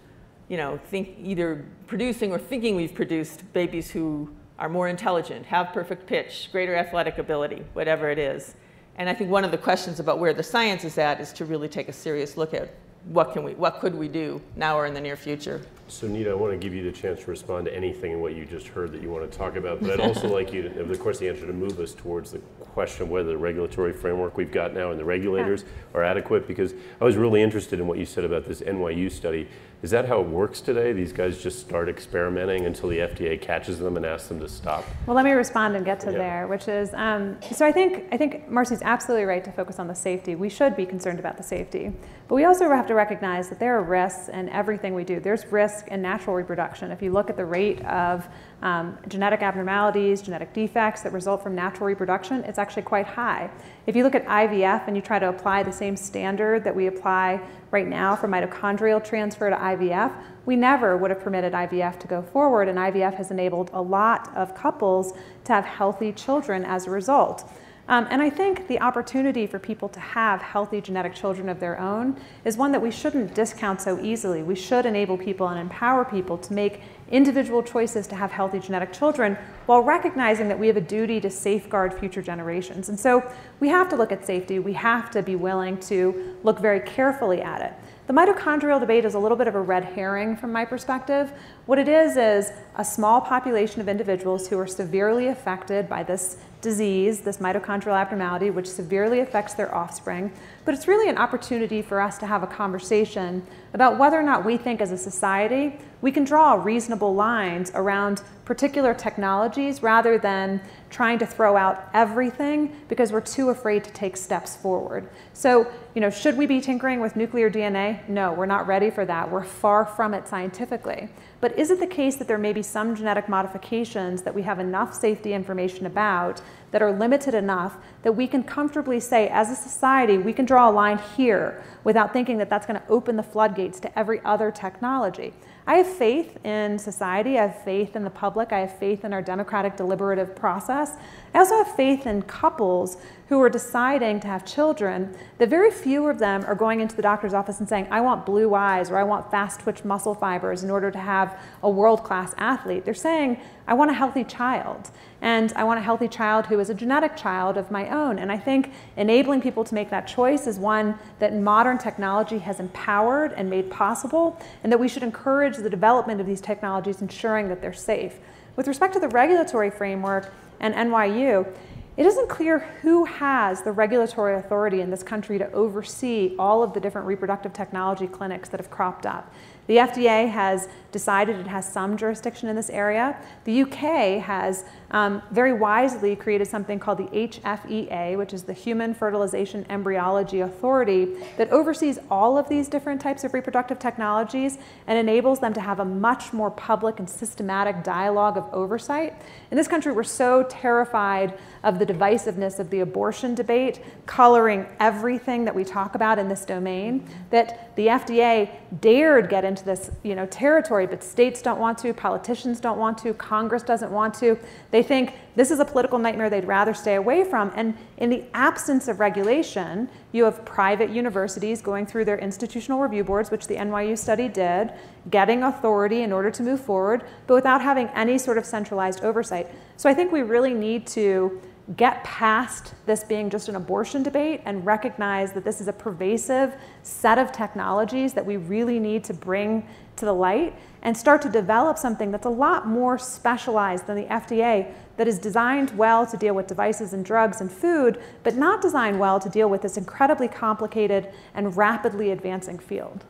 [0.49, 5.73] you know, think either producing or thinking we've produced babies who are more intelligent, have
[5.73, 8.55] perfect pitch, greater athletic ability, whatever it is.
[8.97, 11.45] And I think one of the questions about where the science is at is to
[11.45, 12.75] really take a serious look at
[13.05, 15.61] what can we, what could we do now or in the near future.
[15.89, 18.35] So Nita, I want to give you the chance to respond to anything in what
[18.35, 20.81] you just heard that you want to talk about, but I'd also like you, to,
[20.81, 24.37] of course, the answer to move us towards the question of whether the regulatory framework
[24.37, 27.99] we've got now and the regulators are adequate, because I was really interested in what
[27.99, 29.49] you said about this NYU study.
[29.83, 30.93] Is that how it works today?
[30.93, 34.85] These guys just start experimenting until the FDA catches them and asks them to stop?
[35.07, 36.19] Well, let me respond and get to Yeah.
[36.19, 39.87] there, which is um, so I think I think Marcy's absolutely right to focus on
[39.87, 40.35] the safety.
[40.35, 41.93] We should be concerned about the safety,
[42.27, 45.21] but we also have to recognize that there are risks in everything we do.
[45.21, 46.91] There's risks risk in natural reproduction.
[46.91, 48.27] If you look at the rate of
[48.63, 53.51] um, genetic abnormalities, genetic defects that result from natural reproduction, it's actually quite high.
[53.87, 56.87] If you look at IVF and you try to apply the same standard that we
[56.87, 60.13] apply right now for mitochondrial transfer to IVF,
[60.47, 64.35] we never would have permitted IVF to go forward, and IVF has enabled a lot
[64.35, 65.13] of couples
[65.45, 67.51] to have healthy children as a result.
[67.89, 71.79] Um, and I think the opportunity for people to have healthy genetic children of their
[71.79, 74.43] own is one that we shouldn't discount so easily.
[74.43, 78.93] We should enable people and empower people to make individual choices to have healthy genetic
[78.93, 82.89] children while recognizing that we have a duty to safeguard future generations.
[82.89, 83.23] And so
[83.61, 84.59] we have to look at safety.
[84.59, 87.73] We have to be willing to look very carefully at it.
[88.09, 91.33] The mitochondrial debate is a little bit of a red herring from my perspective.
[91.67, 96.37] What it is is a small population of individuals who are severely affected by this
[96.61, 100.33] disease, this mitochondrial abnormality, which severely affects their offspring.
[100.65, 104.45] But it's really an opportunity for us to have a conversation about whether or not
[104.45, 110.61] we think as a society we can draw reasonable lines around particular technologies rather than
[110.91, 115.09] trying to throw out everything because we're too afraid to take steps forward.
[115.33, 118.07] So, you know, should we be tinkering with nuclear DNA?
[118.09, 119.31] No, we're not ready for that.
[119.31, 121.09] We're far from it scientifically.
[121.41, 124.59] But is it the case that there may be some genetic modifications that we have
[124.59, 129.55] enough safety information about that are limited enough that we can comfortably say, as a
[129.55, 133.23] society, we can draw a line here without thinking that that's going to open the
[133.23, 135.35] floodgates to every other technology?
[135.67, 137.39] I have faith in society.
[137.39, 138.53] I have faith in the public.
[138.53, 140.93] I have faith in our democratic deliberative process.
[141.35, 146.07] I also have faith in couples who are deciding to have children, that very few
[146.07, 148.99] of them are going into the doctor's office and saying, I want blue eyes or
[148.99, 152.85] I want fast twitch muscle fibers in order to have a world class athlete.
[152.85, 154.91] They're saying, I want a healthy child.
[155.21, 158.21] And I want a healthy child who is a genetic child of my own.
[158.21, 162.61] And I think enabling people to make that choice is one that modern technology has
[162.61, 167.49] empowered and made possible, and that we should encourage the development of these technologies, ensuring
[167.49, 168.21] that they're safe.
[168.55, 171.53] With respect to the regulatory framework and NYU,
[171.97, 176.75] it isn't clear who has the regulatory authority in this country to oversee all of
[176.75, 179.33] the different reproductive technology clinics that have cropped up.
[179.67, 183.15] The FDA has decided it has some jurisdiction in this area.
[183.45, 188.95] The UK has um, very wisely created something called the HFEA, which is the Human
[188.95, 194.57] Fertilization Embryology Authority, that oversees all of these different types of reproductive technologies
[194.87, 199.13] and enables them to have a much more public and systematic dialogue of oversight.
[199.51, 205.45] In this country, we're so terrified of the divisiveness of the abortion debate, coloring everything
[205.45, 210.15] that we talk about in this domain, that the FDA dared get into this you
[210.15, 214.39] know, territory, but states don't want to, politicians don't want to, Congress doesn't want to.
[214.71, 217.53] They think this is a political nightmare they'd rather stay away from.
[217.55, 223.05] And in the absence of regulation, you have private universities going through their institutional review
[223.05, 224.73] boards, which the NYU study did,
[225.11, 229.49] getting authority in order to move forward, but without having any sort of centralized oversight.
[229.77, 231.41] So I think we really need to
[231.77, 236.55] get past this being just an abortion debate and recognize that this is a pervasive
[236.83, 240.55] set of technologies that we really need to bring to the light
[240.87, 245.19] and start to develop something that's a lot more specialized than the FDA that is
[245.19, 249.29] designed well to deal with devices and drugs and food, but not designed well to
[249.29, 253.05] deal with this incredibly complicated and rapidly advancing field.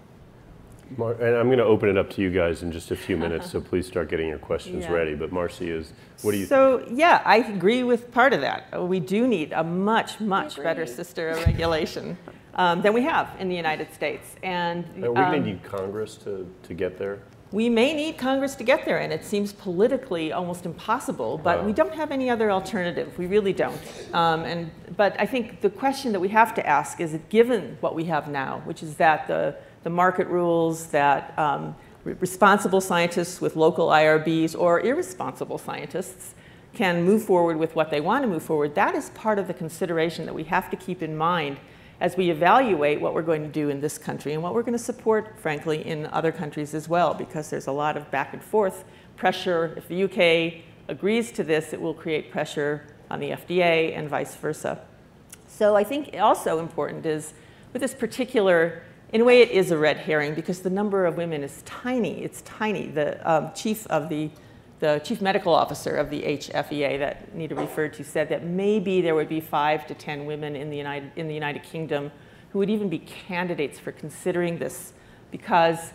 [0.97, 3.19] Mar- and I'm going to open it up to you guys in just a few
[3.19, 4.93] minutes, so please start getting your questions Yeah.
[4.93, 5.15] ready.
[5.15, 6.47] But Marcy is, what do you?
[6.47, 8.89] So, yeah, I agree with part of that.
[8.89, 12.17] We do need a much, much better system of regulation
[12.55, 14.35] um, than we have in the United States.
[14.43, 17.21] And Are we going um, to need Congress to, to get there?
[17.57, 21.65] We may need Congress to get there, and it seems politically almost impossible, but Wow.
[21.65, 23.17] we don't have any other alternative.
[23.17, 23.81] We really don't.
[24.13, 27.95] Um, and, but I think the question that we have to ask is given what
[27.95, 33.41] we have now, which is that the, the market rules, that um, re- responsible scientists
[33.41, 36.35] with local IRBs or irresponsible scientists
[36.75, 39.55] can move forward with what they want to move forward, that is part of the
[39.55, 41.57] consideration that we have to keep in mind
[42.01, 44.77] as we evaluate what we're going to do in this country and what we're going
[44.77, 48.43] to support, frankly, in other countries as well, because there's a lot of back and
[48.43, 48.85] forth
[49.17, 49.75] pressure.
[49.77, 54.35] If the UK agrees to this, it will create pressure on the FDA and vice
[54.37, 54.81] versa.
[55.49, 57.33] So I think also important is
[57.73, 58.83] with this particular,
[59.13, 62.23] in a way, it is a red herring because the number of women is tiny.
[62.23, 62.89] It's tiny.
[62.89, 64.31] The um, chief of the
[64.79, 69.15] the chief medical officer of the HFEA that Nita referred to said that maybe there
[69.15, 72.11] would be five to ten women in the United in the United Kingdom
[72.51, 74.93] who would even be candidates for considering this
[75.31, 75.93] because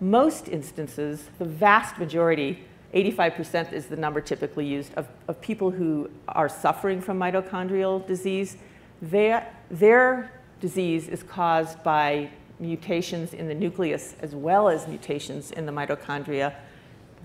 [0.00, 2.64] most instances, the vast majority,
[2.94, 8.56] 85% is the number typically used, of, of people who are suffering from mitochondrial disease,
[9.02, 15.66] their, their disease is caused by mutations in the nucleus as well as mutations in
[15.66, 16.54] the mitochondria,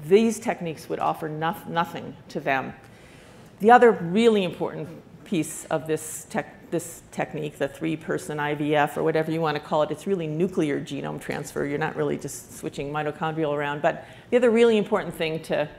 [0.07, 2.73] these techniques would offer no nothing to them.
[3.59, 4.89] The other really important
[5.23, 6.27] piece of this,
[6.69, 10.27] this technique, the three person IVF or whatever you want to call it, it's really
[10.27, 11.65] nuclear genome transfer.
[11.65, 13.81] You're not really just switching mitochondrial around.
[13.81, 15.69] But the other really important thing to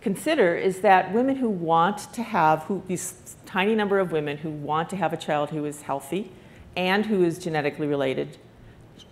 [0.00, 4.50] consider is that women who want to have, who, these tiny number of women who
[4.50, 6.30] want to have a child who is healthy
[6.76, 8.36] and who is genetically related,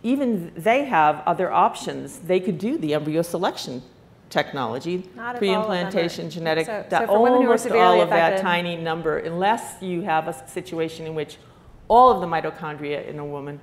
[0.03, 2.19] even they have other options.
[2.19, 3.83] They could do the embryo selection
[4.35, 4.99] technology,
[5.37, 10.49] pre-implantation genetic, so, that so almost all of that tiny number, unless you have a
[10.49, 11.39] situation in which
[11.87, 13.61] all of the mitochondria in a woman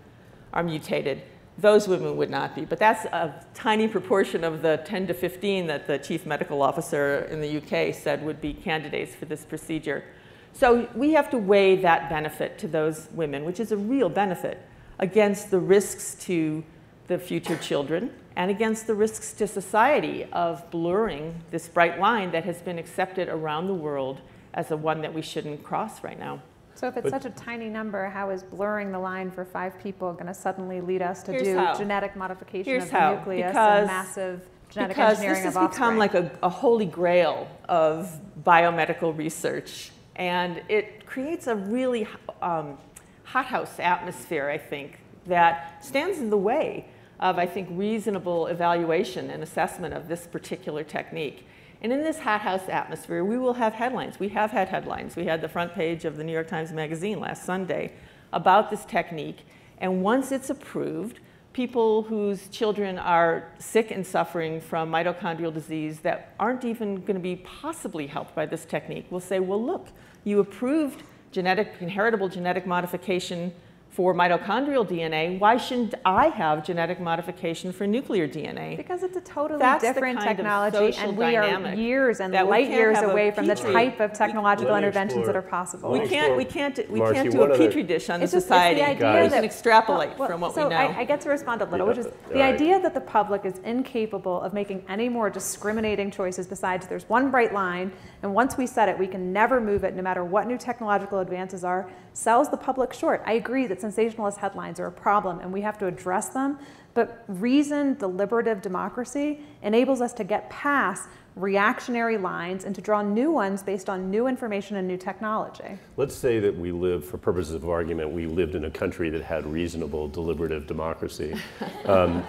[0.53, 1.23] are mutated,
[1.57, 2.63] those women would not be.
[2.63, 7.27] But that's a tiny proportion of the 10 to 15 that the chief medical officer
[7.29, 10.05] in the UK said would be candidates for this procedure.
[10.53, 14.57] So we have to weigh that benefit to those women, which is a real benefit,
[14.99, 16.63] against the risks to
[17.07, 18.09] the future children
[18.41, 23.29] and against the risks to society of blurring this bright line that has been accepted
[23.29, 24.19] around the world
[24.55, 26.41] as the one that we shouldn't cross right now.
[26.73, 29.77] So if it's but, such a tiny number, how is blurring the line for five
[29.77, 31.77] people going to suddenly lead us to do how.
[31.77, 33.13] genetic modification here's of the how.
[33.13, 37.47] nucleus because, and massive genetic because engineering this has become like a, a holy grail
[37.69, 38.11] of
[38.43, 42.07] biomedical research, and it creates a really
[42.41, 42.75] um,
[43.23, 46.87] hothouse atmosphere, I think, that stands in the way
[47.21, 51.45] of, I think, reasonable evaluation and assessment of this particular technique.
[51.81, 54.19] And in this hothouse atmosphere, we will have headlines.
[54.19, 55.15] We have had headlines.
[55.15, 57.93] We had the front page of the New York Times Magazine last Sunday
[58.33, 59.39] about this technique.
[59.79, 61.19] And once it's approved,
[61.53, 67.19] people whose children are sick and suffering from mitochondrial disease that aren't even going to
[67.19, 69.87] be possibly helped by this technique will say, well, look,
[70.23, 73.53] you approved genetic, inheritable genetic modification
[73.91, 78.77] for mitochondrial DNA, why shouldn't I have genetic modification for nuclear DNA?
[78.77, 83.31] Because it's a totally That's different technology, and we are years and light years away
[83.31, 85.91] from the type of technological interventions that are possible.
[85.91, 88.79] We can't, we can't, we Marcy, can't do a petri dish on the society.
[88.79, 90.77] Just, the idea we can extrapolate well, from what so we know.
[90.77, 92.53] I, I, get to respond a little, yeah, which is the right.
[92.53, 97.29] idea that the public is incapable of making any more discriminating choices besides there's one
[97.29, 97.91] bright line,
[98.23, 101.19] and once we set it, we can never move it, no matter what new technological
[101.19, 103.21] advances are, sells the public short.
[103.25, 106.57] I agree that sensationalist headlines are a problem and we have to address them,
[106.93, 113.31] but reasoned, deliberative democracy enables us to get past reactionary lines and to draw new
[113.31, 115.77] ones based on new information and new technology.
[115.95, 119.21] Let's say that we live, for purposes of argument, we lived in a country that
[119.21, 121.35] had reasonable deliberative democracy.
[121.85, 122.23] Um,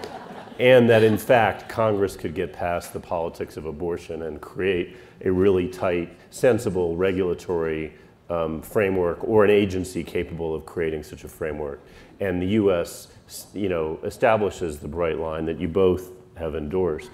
[0.59, 5.31] and that in fact Congress could get past the politics of abortion and create a
[5.31, 7.93] really tight, sensible regulatory
[8.29, 11.81] um, framework or an agency capable of creating such a framework.
[12.19, 13.09] And the U.S.
[13.53, 17.09] you know, establishes the bright line that you both have endorsed.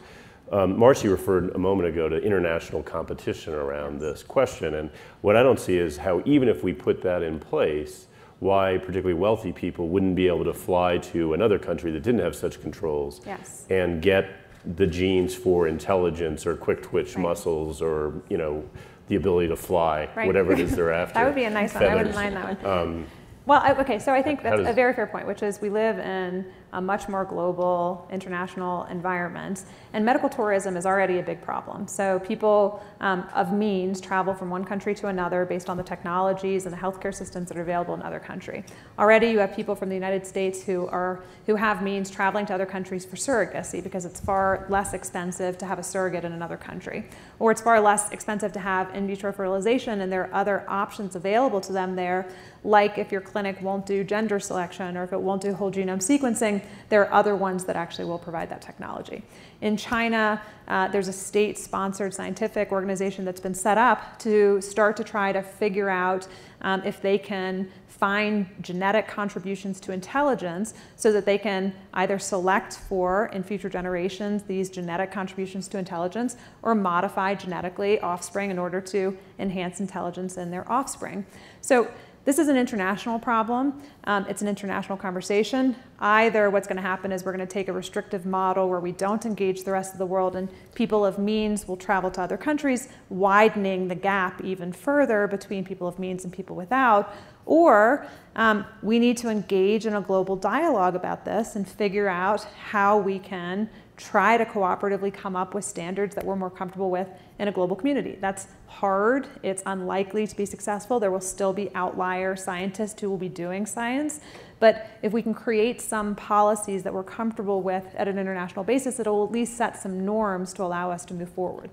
[0.51, 4.75] Um, Marcy referred a moment ago to international competition around this question.
[4.75, 4.89] And
[5.21, 8.07] what I don't see is how, even if we put that in place,
[8.39, 12.35] why particularly wealthy people wouldn't be able to fly to another country that didn't have
[12.35, 13.65] such controls yes.
[13.69, 14.29] and get
[14.77, 17.21] the genes for intelligence or quick twitch right.
[17.21, 18.63] muscles or you know
[19.09, 20.27] the ability to fly, right.
[20.27, 21.15] whatever it is they're after.
[21.15, 21.87] that would be a nice Feathers.
[21.87, 21.91] one.
[21.91, 22.79] I wouldn't mind that one.
[22.79, 23.07] Um,
[23.45, 26.45] well, okay, so I think that's a very fair point, which is we live in
[26.73, 29.63] a much more global, international environment.
[29.93, 31.87] And medical tourism is already a big problem.
[31.87, 36.65] So people um, of means travel from one country to another based on the technologies
[36.65, 38.63] and the healthcare systems that are available in other country.
[38.99, 42.53] Already you have people from the United States who, are, who have means traveling to
[42.53, 46.57] other countries for surrogacy because it's far less expensive to have a surrogate in another
[46.57, 47.09] country.
[47.39, 51.15] Or it's far less expensive to have in vitro fertilization and there are other options
[51.15, 52.27] available to them there,
[52.65, 55.99] like if your clinic won't do gender selection or if it won't do whole genome
[55.99, 59.23] sequencing, there are other ones that actually will provide that technology.
[59.61, 65.03] In China, uh, there's a state-sponsored scientific organization that's been set up to start to
[65.03, 66.27] try to figure out
[66.61, 72.77] um, if they can find genetic contributions to intelligence so that they can either select
[72.87, 78.79] for in future generations these genetic contributions to intelligence or modify genetically offspring in order
[78.79, 81.25] to enhance intelligence in their offspring.
[81.59, 81.91] So
[82.25, 83.81] this is an international problem.
[84.03, 85.75] Um, it's an international conversation.
[85.99, 88.91] Either what's going to happen is we're going to take a restrictive model where we
[88.91, 92.37] don't engage the rest of the world and people of means will travel to other
[92.37, 97.13] countries, widening the gap even further between people of means and people without.
[97.45, 98.05] Or
[98.35, 102.97] um, we need to engage in a global dialogue about this and figure out how
[102.97, 107.49] we can try to cooperatively come up with standards that we're more comfortable with in
[107.49, 108.17] a global community.
[108.21, 109.27] That's hard.
[109.43, 111.01] It's unlikely to be successful.
[111.01, 114.21] There will still be outlier scientists who will be doing science.
[114.61, 119.01] But if we can create some policies that we're comfortable with at an international basis,
[119.01, 121.69] it'll at least set some norms to allow us to move forward.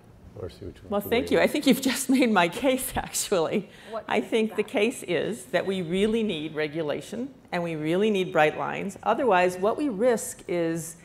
[0.91, 1.41] Well, thank you.
[1.41, 3.71] I think you've just made my case, actually.
[3.91, 8.11] What I is think the case is that we really need regulation and we really
[8.11, 8.99] need bright lines.
[9.05, 10.97] Otherwise, what we risk is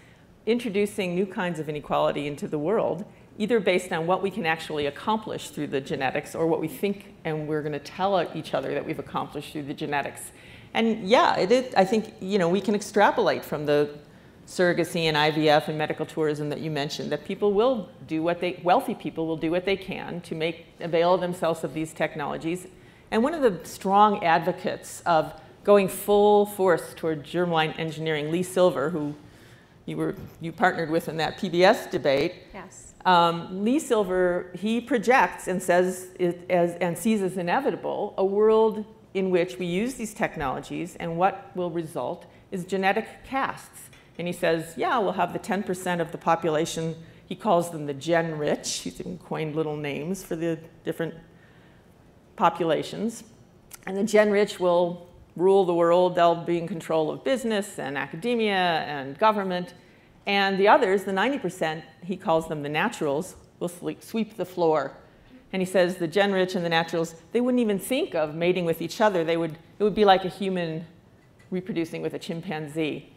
[0.45, 3.05] introducing new kinds of inequality into the world,
[3.37, 7.13] either based on what we can actually accomplish through the genetics or what we think
[7.23, 10.31] and we're going to tell each other that we've accomplished through the genetics.
[10.73, 13.97] And yeah, it is, I think you know we can extrapolate from the
[14.47, 18.59] surrogacy and IVF and medical tourism that you mentioned that people will do what they
[18.63, 22.67] wealthy people will do what they can to make avail themselves of these technologies.
[23.11, 25.33] And one of the strong advocates of
[25.63, 29.15] going full force toward germline engineering, Lee Silver, who
[29.91, 32.93] you were you partnered with in that PBS debate, Yes.
[33.05, 38.85] um, Lee Silver, he projects and says it as, and sees as inevitable a world
[39.13, 43.89] in which we use these technologies and what will result is genetic castes.
[44.17, 47.93] And he says, yeah, we'll have the 10% of the population, he calls them the
[47.93, 48.79] gen rich.
[48.79, 51.13] He's even coined little names for the different
[52.35, 53.23] populations.
[53.85, 56.15] And the gen rich will rule the world.
[56.15, 59.73] They'll be in control of business and academia and government.
[60.25, 64.95] And the others, the 90%, he calls them the naturals, will sweep the floor.
[65.53, 68.65] And he says the gen rich and the naturals, they wouldn't even think of mating
[68.65, 69.23] with each other.
[69.23, 70.85] They would, it would be like a human
[71.49, 73.11] reproducing with a chimpanzee.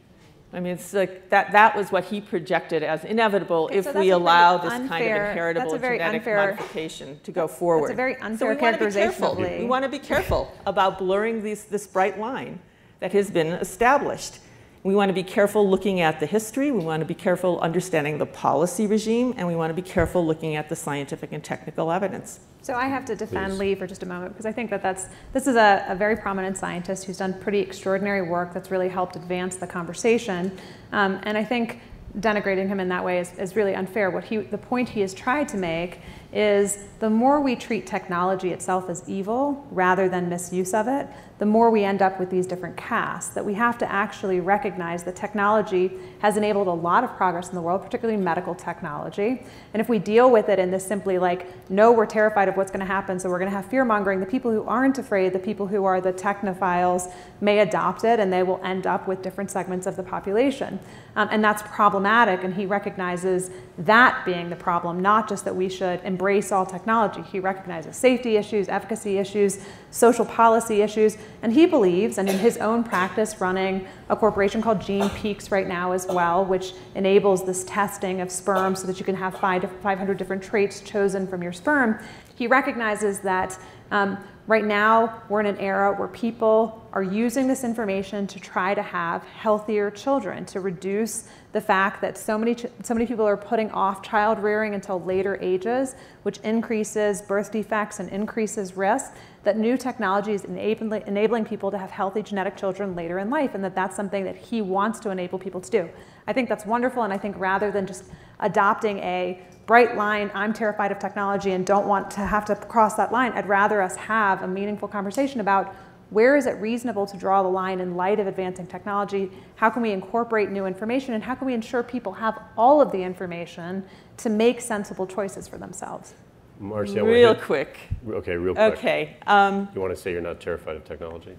[0.52, 3.90] I mean, it's like that, that was what he projected as inevitable Okay, if so
[3.90, 7.18] we that's a very allow this kind of inheritable that's a very genetic unfair- modification
[7.24, 7.90] to go forward.
[7.90, 9.34] a very so unfair we want to be careful.
[9.34, 12.60] We want to be careful about blurring these, this bright line
[13.00, 14.38] that has been established.
[14.84, 18.18] We want to be careful looking at the history, we want to be careful understanding
[18.18, 21.90] the policy regime, and we want to be careful looking at the scientific and technical
[21.90, 22.40] evidence.
[22.60, 23.58] So I have to defend Please.
[23.60, 26.18] Lee for just a moment because I think that that's this is a, a very
[26.18, 30.52] prominent scientist who's done pretty extraordinary work that's really helped advance the conversation,
[30.92, 31.80] um, and I think
[32.18, 34.10] denigrating him in that way is, is really unfair.
[34.10, 36.00] What he the point he has tried to make
[36.34, 41.06] is the more we treat technology itself as evil rather than misuse of it,
[41.38, 43.34] the more we end up with these different castes.
[43.34, 47.54] That we have to actually recognize that technology has enabled a lot of progress in
[47.54, 49.44] the world, particularly medical technology.
[49.72, 52.70] And if we deal with it in this simply like, no, we're terrified of what's
[52.70, 55.32] going to happen, so we're going to have fear mongering, the people who aren't afraid,
[55.32, 59.22] the people who are the technophiles, may adopt it and they will end up with
[59.22, 60.78] different segments of the population.
[61.16, 65.68] Um, and that's problematic, and he recognizes that being the problem, not just that we
[65.68, 67.22] should embrace all technology.
[67.22, 69.60] He recognizes safety issues, efficacy issues,
[69.90, 74.78] social policy issues, and he believes, and in his own practice, running a corporation called
[74.78, 79.14] GenePeeks right now as well, which enables this testing of sperm so that you can
[79.14, 81.98] have five to 500 different traits chosen from your sperm.
[82.36, 83.58] He recognizes that
[83.90, 88.74] um, right now we're in an era where people are using this information to try
[88.74, 93.36] to have healthier children, to reduce the fact that so many, so many people are
[93.36, 95.94] putting off child rearing until later ages,
[96.24, 99.12] which increases birth defects and increases risk.
[99.44, 103.54] That new technology is enabling, enabling people to have healthy genetic children later in life,
[103.54, 105.88] and that that's something that he wants to enable people to do.
[106.26, 108.04] I think that's wonderful, and I think rather than just
[108.40, 112.94] adopting a bright line, I'm terrified of technology and don't want to have to cross
[112.94, 115.72] that line, I'd rather us have a meaningful conversation about
[116.14, 119.32] where is it reasonable to draw the line in light of advancing technology?
[119.56, 121.14] How can we incorporate new information?
[121.14, 123.84] And how can we ensure people have all of the information
[124.18, 126.14] to make sensible choices for themselves?
[126.60, 127.78] Marcy, Real hit- quick.
[128.08, 128.78] Okay, real quick.
[128.78, 129.16] Okay.
[129.26, 131.36] Um, You want to say you're not terrified of technology?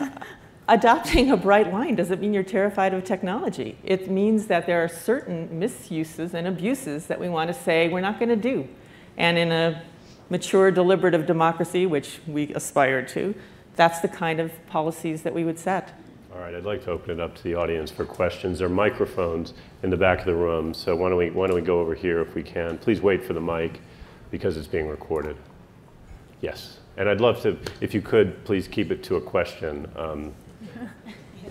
[0.68, 3.78] adopting a bright line doesn't mean you're terrified of technology.
[3.84, 8.00] It means that there are certain misuses and abuses that we want to say we're
[8.00, 8.66] not going to do.
[9.16, 9.80] And in a
[10.28, 13.34] mature, deliberative democracy, which we aspire to,
[13.78, 15.94] that's the kind of policies that we would set.
[16.34, 18.58] All right, I'd like to open it up to the audience for questions.
[18.58, 21.56] There are microphones in the back of the room, so why don't we, why don't
[21.56, 22.76] we go over here if we can?
[22.76, 23.80] Please wait for the mic
[24.30, 25.36] because it's being recorded.
[26.40, 29.90] Yes, and I'd love to, if you could, please keep it to a question.
[29.96, 30.34] Um,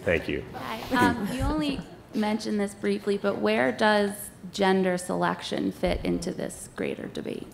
[0.04, 0.44] Thank you.
[0.54, 1.08] Hi.
[1.08, 1.80] Um, you only
[2.14, 4.12] mentioned this briefly, but where does
[4.52, 7.48] gender selection fit into this greater debate?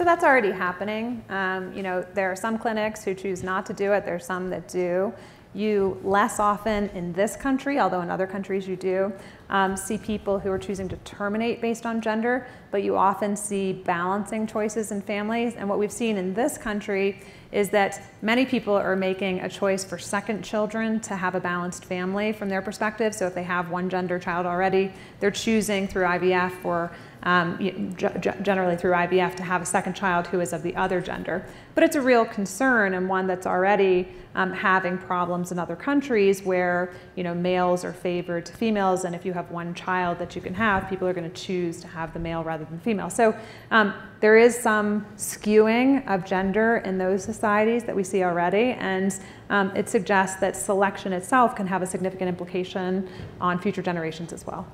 [0.00, 1.22] So that's already happening.
[1.28, 4.06] Um, you know, there are some clinics who choose not to do it.
[4.06, 5.12] There are some that do.
[5.52, 9.12] you less often in this country, although in other countries you do,
[9.50, 13.72] um, see people who are choosing to terminate based on gender, but you often see
[13.72, 15.54] balancing choices in families.
[15.56, 17.20] And what we've seen in this country
[17.52, 21.84] is that many people are making a choice for second children to have a balanced
[21.84, 23.14] family from their perspective.
[23.14, 26.90] So if they have one gender child already, they're choosing through IVF or
[27.22, 31.44] um, generally through IVF to have a second child who is of the other gender.
[31.74, 36.42] But it's a real concern and one that's already um, having problems in other countries
[36.42, 40.36] where you know males are favored to females, and if you have one child that
[40.36, 43.10] you can have, people are going to choose to have the male rather than female.
[43.10, 43.36] So
[43.70, 49.18] um, there is some skewing of gender in those societies that we see already, and
[49.50, 53.08] um, it suggests that selection itself can have a significant implication
[53.40, 54.66] on future generations as well.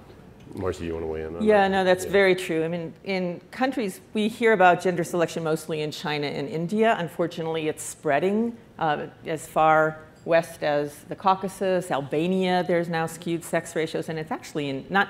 [0.57, 1.43] Marcy, you want to weigh in on that.
[1.43, 1.71] yeah, that?
[1.71, 2.11] no, that's yeah.
[2.11, 2.65] very true.
[2.65, 6.97] I mean, in countries, we hear about gender selection mostly in China and India.
[6.99, 13.77] Unfortunately, it's spreading uh, as far west as the Caucasus, Albania, there's now skewed sex
[13.77, 15.09] ratios, and it's actually in, not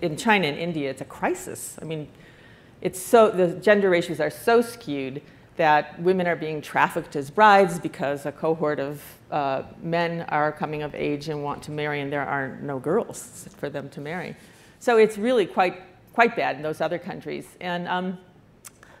[0.00, 1.76] in China and India, it's a crisis.
[1.82, 2.08] I mean,
[2.80, 5.20] it's so, the gender ratios are so skewed
[5.56, 10.82] that women are being trafficked as brides because a cohort of uh, men are coming
[10.82, 14.36] of age and want to marry, and there are no girls for them to marry.
[14.82, 15.80] So it's really quite,
[16.12, 17.46] quite bad in those other countries.
[17.60, 18.18] And um,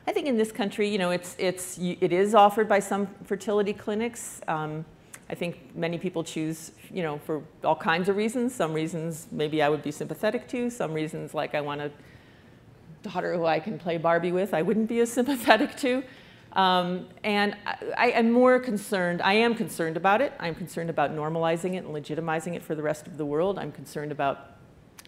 [0.06, 3.72] I think in this country, you know, it's, it's, it is offered by some fertility
[3.72, 4.40] clinics.
[4.46, 4.84] Um,
[5.28, 8.54] I think many people choose, you know, for all kinds of reasons.
[8.54, 10.70] Some reasons maybe I would be sympathetic to.
[10.70, 11.90] Some reasons like I want a
[13.02, 16.04] daughter who I can play Barbie with, I wouldn't be as sympathetic to.
[16.52, 17.56] Um, and
[17.98, 20.32] I, am more concerned, I am concerned about it.
[20.38, 23.58] I'm concerned about normalizing it and legitimizing it for the rest of the world.
[23.58, 24.51] I'm concerned about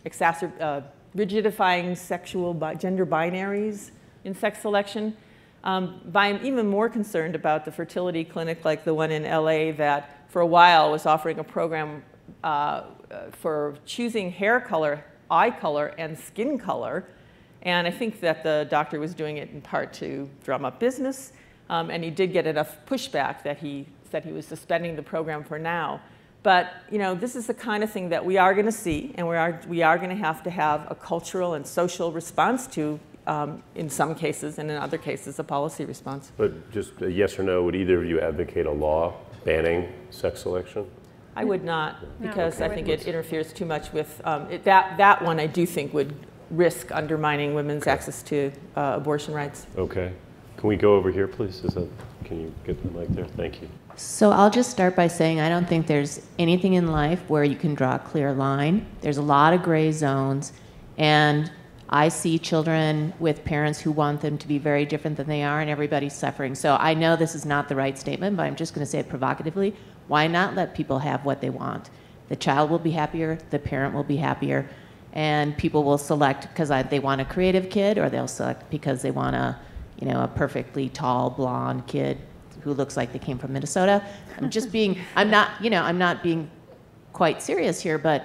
[0.06, 0.80] uh,
[1.16, 3.90] rigidifying sexual bi- gender binaries
[4.24, 5.16] in sex selection.
[5.62, 9.72] Um, but I'm even more concerned about the fertility clinic like the one in LA
[9.72, 12.02] that for a while was offering a program
[12.42, 12.82] uh,
[13.32, 17.06] for choosing hair color, eye color, and skin color.
[17.62, 21.32] And I think that the doctor was doing it in part to drum up business.
[21.70, 25.42] Um, and he did get enough pushback that he said he was suspending the program
[25.42, 26.00] for now.
[26.44, 29.12] But you know, this is the kind of thing that we are going to see,
[29.16, 32.68] and we are, we are going to have to have a cultural and social response
[32.68, 36.30] to um, in some cases, and in other cases, a policy response.
[36.36, 39.14] But just a yes or no, would either of you advocate a law
[39.46, 40.86] banning sex selection?
[41.34, 42.66] I would not, because okay.
[42.66, 44.98] I think it interferes too much with um, it, that.
[44.98, 46.14] That one I do think would
[46.50, 47.90] risk undermining women's okay.
[47.90, 49.66] access to uh, abortion rights.
[49.76, 50.12] Okay.
[50.58, 51.64] Can we go over here, please?
[51.64, 51.88] Is that,
[52.24, 53.26] can you get the mic there?
[53.26, 53.68] Thank you.
[53.96, 57.54] So I'll just start by saying I don't think there's anything in life where you
[57.54, 58.86] can draw a clear line.
[59.02, 60.52] There's a lot of gray zones,
[60.98, 61.50] and
[61.88, 65.60] I see children with parents who want them to be very different than they are,
[65.60, 66.56] and everybody's suffering.
[66.56, 68.98] So I know this is not the right statement, but I'm just going to say
[68.98, 69.76] it provocatively.
[70.08, 71.90] Why not let people have what they want?
[72.28, 74.68] The child will be happier, the parent will be happier,
[75.12, 79.12] and people will select because they want a creative kid, or they'll select because they
[79.12, 79.56] want a,
[80.00, 82.18] you know, a perfectly tall blonde kid
[82.64, 84.02] who looks like they came from Minnesota.
[84.38, 86.50] I'm just being, I'm not, you know, I'm not being
[87.12, 88.24] quite serious here, but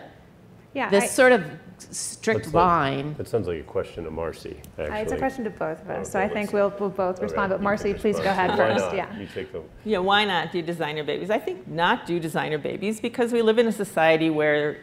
[0.74, 1.44] yeah, this I, sort of
[1.78, 3.16] strict That's line.
[3.18, 5.00] Like, sounds like a question to Marcy, actually.
[5.00, 7.50] It's a question to both of us, oh, so I think we'll, we'll both respond.
[7.50, 8.96] But Marcy, please go ahead first.
[8.96, 9.14] Yeah.
[9.18, 9.62] You take the.
[9.84, 11.30] Yeah, why not do designer babies?
[11.30, 14.78] I think not do designer babies because we live in a society where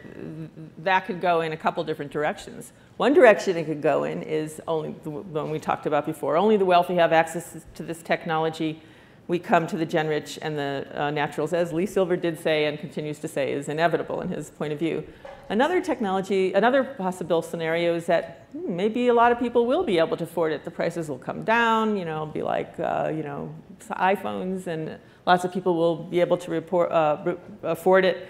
[0.79, 2.73] that could go in a couple different directions.
[2.97, 6.37] One direction it could go in is only the one we talked about before.
[6.37, 8.81] Only the wealthy have access to this technology
[9.27, 12.65] we come to the gen rich and the uh, naturals, as Lee Silver did say
[12.65, 15.05] and continues to say, is inevitable in his point of view.
[15.49, 19.97] Another technology, another possible scenario is that hmm, maybe a lot of people will be
[19.97, 20.63] able to afford it.
[20.63, 23.53] The prices will come down, you know, be like, uh, you know,
[23.91, 28.29] iPhones, and lots of people will be able to report, uh, afford it.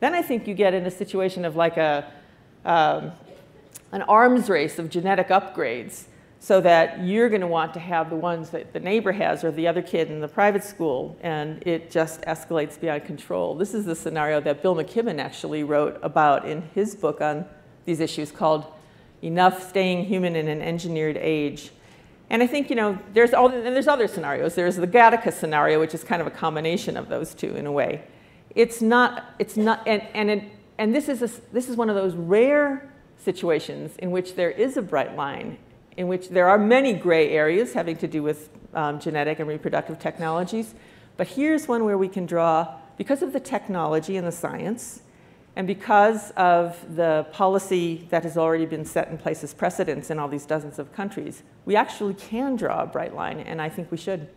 [0.00, 2.10] Then I think you get in a situation of like a,
[2.64, 3.12] um,
[3.92, 6.04] an arms race of genetic upgrades
[6.44, 9.50] so that you're going to want to have the ones that the neighbor has or
[9.50, 13.54] the other kid in the private school, and it just escalates beyond control.
[13.54, 17.46] This is the scenario that Bill McKibben actually wrote about in his book on
[17.86, 18.66] these issues called
[19.22, 21.70] Enough Staying Human in an Engineered Age.
[22.28, 24.54] And I think, you know, there's, all, and there's other scenarios.
[24.54, 27.72] There's the Gattaca scenario, which is kind of a combination of those two in a
[27.72, 28.04] way.
[28.54, 30.44] It's not, it's not, and, and, it,
[30.76, 34.76] and this, is a, this is one of those rare situations in which there is
[34.76, 35.56] a bright line
[35.96, 39.98] in which there are many gray areas having to do with um, genetic and reproductive
[39.98, 40.74] technologies.
[41.16, 45.02] But here's one where we can draw, because of the technology and the science,
[45.56, 50.18] and because of the policy that has already been set in place as precedents in
[50.18, 53.92] all these dozens of countries, we actually can draw a bright line, and I think
[53.92, 54.28] we should.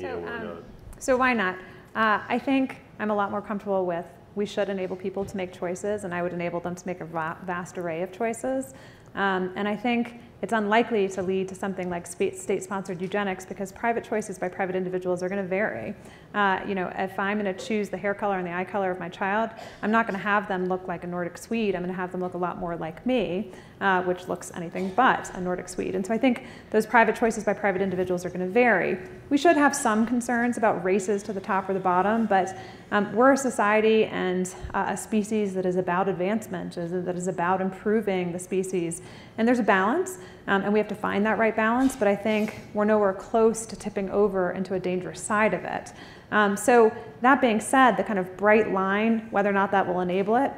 [0.00, 0.64] So, um,
[0.98, 1.56] so why not?
[1.94, 5.52] Uh, I think I'm a lot more comfortable with we should enable people to make
[5.52, 8.74] choices, and I would enable them to make a vast array of choices.
[9.14, 14.04] Um, and I think it's unlikely to lead to something like state-sponsored eugenics because private
[14.04, 15.94] choices by private individuals are going to vary.
[16.36, 18.90] Uh, you know, if I'm going to choose the hair color and the eye color
[18.90, 19.48] of my child,
[19.80, 21.74] I'm not going to have them look like a Nordic Swede.
[21.74, 24.92] I'm going to have them look a lot more like me, uh, which looks anything
[24.94, 25.94] but a Nordic Swede.
[25.94, 28.98] And so I think those private choices by private individuals are going to vary.
[29.30, 32.54] We should have some concerns about races to the top or the bottom, but
[32.90, 37.62] um, we're a society and uh, a species that is about advancement, that is about
[37.62, 39.00] improving the species.
[39.38, 42.14] And there's a balance, um, and we have to find that right balance, but I
[42.14, 45.92] think we're nowhere close to tipping over into a dangerous side of it.
[46.30, 50.00] Um, so that being said, the kind of bright line, whether or not that will
[50.00, 50.52] enable it,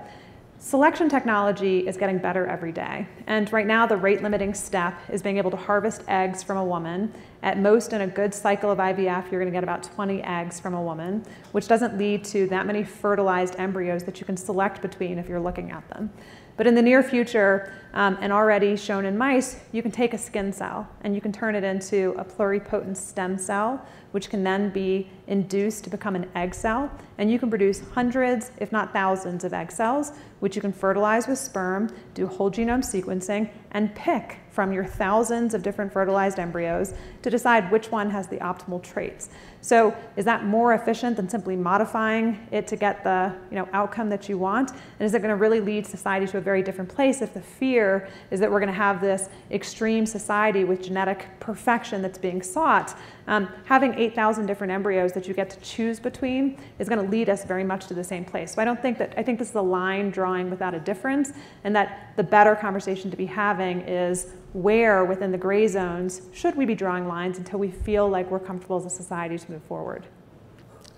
[0.58, 3.06] selection technology is getting better every day.
[3.26, 6.64] And right now, the rate limiting step is being able to harvest eggs from a
[6.64, 7.12] woman.
[7.42, 10.58] At most, in a good cycle of IVF, you're going to get about 20 eggs
[10.58, 14.82] from a woman, which doesn't lead to that many fertilized embryos that you can select
[14.82, 16.10] between if you're looking at them.
[16.56, 20.18] But in the near future, um, and already shown in mice, you can take a
[20.18, 24.70] skin cell and you can turn it into a pluripotent stem cell, which can then
[24.70, 26.88] be induced to become an egg cell.
[27.18, 31.26] And you can produce hundreds, if not thousands, of egg cells, which you can fertilize
[31.26, 36.94] with sperm, do whole genome sequencing, and pick from your thousands of different fertilized embryos
[37.22, 39.28] to decide which one has the optimal traits.
[39.60, 44.08] So is that more efficient than simply modifying it to get the you know, outcome
[44.10, 44.70] that you want?
[44.70, 47.40] And is it going to really lead society to a very different place if the
[47.40, 47.87] fear
[48.30, 52.96] is that we're going to have this extreme society with genetic perfection that's being sought?
[53.26, 57.28] Um, having 8,000 different embryos that you get to choose between is going to lead
[57.28, 58.54] us very much to the same place.
[58.54, 61.32] So I don't think that, I think this is a line drawing without a difference,
[61.64, 66.56] and that the better conversation to be having is where within the gray zones should
[66.56, 69.62] we be drawing lines until we feel like we're comfortable as a society to move
[69.64, 70.06] forward?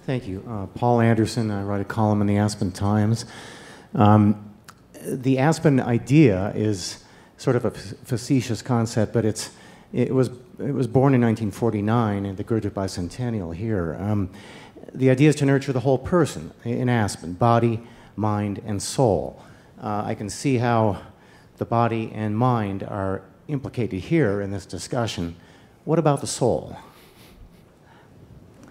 [0.07, 0.43] Thank you.
[0.49, 3.27] Uh, Paul Anderson, I write a column in the Aspen Times.
[3.95, 4.50] Um,
[5.03, 7.05] the Aspen idea is
[7.37, 9.51] sort of a facetious concept, but it's,
[9.93, 10.29] it, was,
[10.59, 13.97] it was born in 1949 in the Goethe Bicentennial here.
[13.99, 14.31] Um,
[14.93, 17.81] the idea is to nurture the whole person in Aspen body,
[18.17, 19.43] mind, and soul.
[19.83, 21.01] Uh, I can see how
[21.57, 25.37] the body and mind are implicated here in this discussion.
[25.85, 26.77] What about the soul?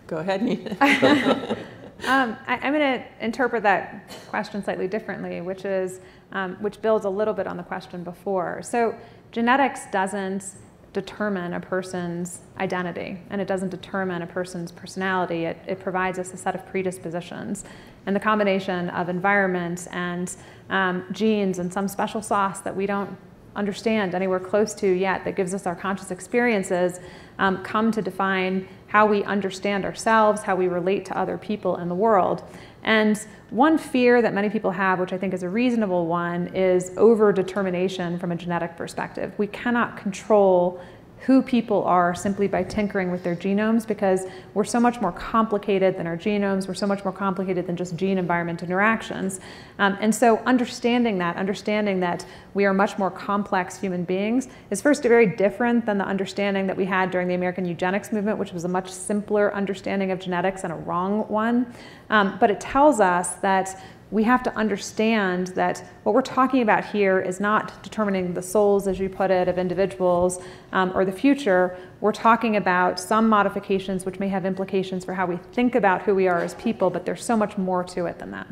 [0.07, 1.57] Go ahead, Nina.
[2.07, 5.99] um, I, am going to interpret that question slightly differently, which is,
[6.31, 8.61] um, which builds a little bit on the question before.
[8.63, 8.95] So
[9.31, 10.45] genetics doesn't
[10.93, 15.45] determine a person's identity and it doesn't determine a person's personality.
[15.45, 17.63] It, it provides us a set of predispositions.
[18.05, 20.33] And the combination of environment and
[20.69, 23.15] um, genes and some special sauce that we don't
[23.55, 26.99] understand anywhere close to yet that gives us our conscious experiences
[27.39, 31.89] um, come to define how we understand ourselves, how we relate to other people in
[31.89, 32.43] the world.
[32.83, 33.17] And
[33.51, 37.31] one fear that many people have, which I think is a reasonable one, is over
[37.31, 39.31] determination from a genetic perspective.
[39.37, 40.81] We cannot control
[41.21, 45.97] who people are simply by tinkering with their genomes because we're so much more complicated
[45.97, 46.67] than our genomes.
[46.67, 49.39] We're so much more complicated than just gene environment interactions.
[49.79, 54.81] Um, and so understanding that, understanding that we are much more complex human beings is
[54.81, 58.53] first very different than the understanding that we had during the American eugenics movement, which
[58.53, 61.73] was a much simpler understanding of genetics and a wrong one.
[62.09, 66.83] Um, but it tells us that we have to understand that what we're talking about
[66.83, 70.41] here is not determining the souls, as you put it, of individuals
[70.71, 71.77] um, or the future.
[72.01, 76.15] We're talking about some modifications which may have implications for how we think about who
[76.15, 78.47] we are as people, but there's so much more to it than that.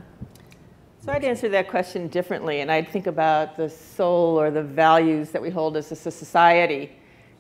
[1.04, 5.32] So I'd answer that question differently, and I'd think about the soul or the values
[5.32, 6.92] that we hold as a society.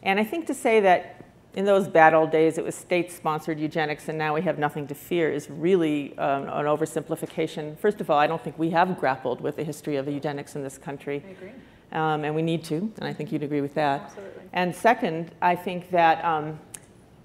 [0.03, 1.16] And I think to say that
[1.57, 4.93] in those bad old days, it was state-sponsored eugenics, and now we have nothing to
[4.93, 7.75] fear is really um, an oversimplification.
[7.79, 10.61] First of all, I don't think we have grappled with the history of eugenics in
[10.61, 11.23] this country.
[11.27, 11.51] I agree.
[11.93, 14.01] Um, and we need to, and I think you'd agree with that.
[14.01, 14.43] Absolutely.
[14.53, 16.59] And second, I think that um,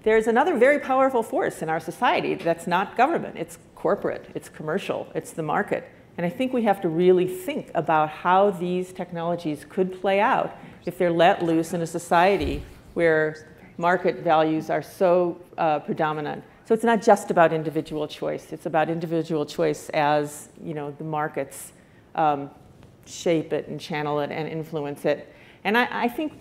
[0.03, 3.37] there's another very powerful force in our society that's not government.
[3.37, 5.87] It's corporate, it's commercial, it's the market.
[6.17, 10.57] And I think we have to really think about how these technologies could play out
[10.87, 12.63] if they're let loose in a society
[12.95, 16.45] where market values are so uh, predominant.
[16.65, 18.53] So it's not just about individual choice.
[18.53, 21.73] It's about individual choice as you know the markets
[22.15, 22.51] um,
[23.07, 25.35] shape it and channel it and influence it.
[25.65, 26.33] And I, I think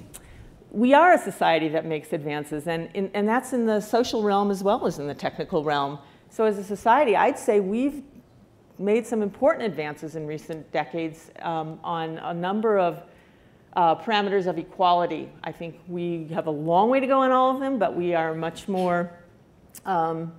[0.71, 4.51] we are a society that makes advances, and, in, and that's in the social realm
[4.51, 5.99] as well as in the technical realm.
[6.29, 8.03] So as a society, I'd say we've
[8.79, 13.03] made some important advances in recent decades um, on a number of
[13.74, 15.30] uh, parameters of equality.
[15.43, 18.13] I think we have a long way to go on all of them, but we
[18.13, 19.11] are much more
[19.86, 20.34] um,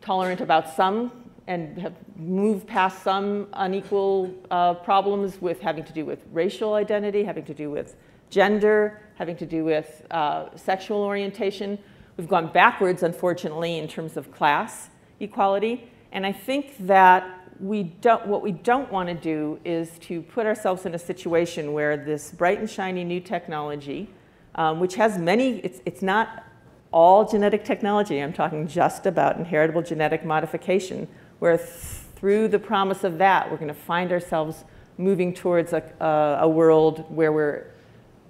[0.00, 1.12] tolerant about some
[1.48, 7.24] and have moved past some unequal uh, problems with having to do with racial identity,
[7.24, 7.96] having to do with
[8.28, 11.78] gender, having to do with uh, sexual orientation.
[12.18, 15.90] We've gone backwards, unfortunately, in terms of class equality.
[16.12, 20.46] And I think that we don't, what we don't want to do is to put
[20.46, 24.08] ourselves in a situation where this bright and shiny new technology,
[24.54, 26.44] um, which has many, it's, it's not
[26.92, 31.06] all genetic technology, I'm talking just about inheritable genetic modification,
[31.38, 31.68] where th
[32.16, 34.64] through the promise of that, we're going to find ourselves
[34.96, 37.66] moving towards a, a, a world where we're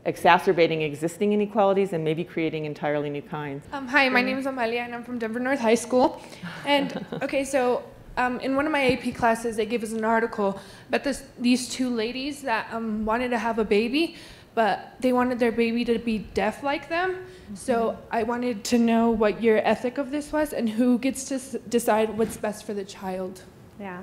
[0.04, 3.64] exacerbating existing inequalities and maybe creating entirely new kinds.
[3.72, 6.22] Um, hi, my name is Amalia and I'm from Denver North High School.
[6.66, 7.82] And okay, so
[8.18, 11.68] um, in one of my AP classes, they gave us an article about this, these
[11.68, 14.16] two ladies that um, wanted to have a baby,
[14.56, 17.12] but they wanted their baby to be deaf like them.
[17.12, 17.54] Mm-hmm.
[17.54, 21.36] So I wanted to know what your ethic of this was and who gets to
[21.36, 23.42] s- decide what's best for the child.
[23.78, 24.02] Yeah.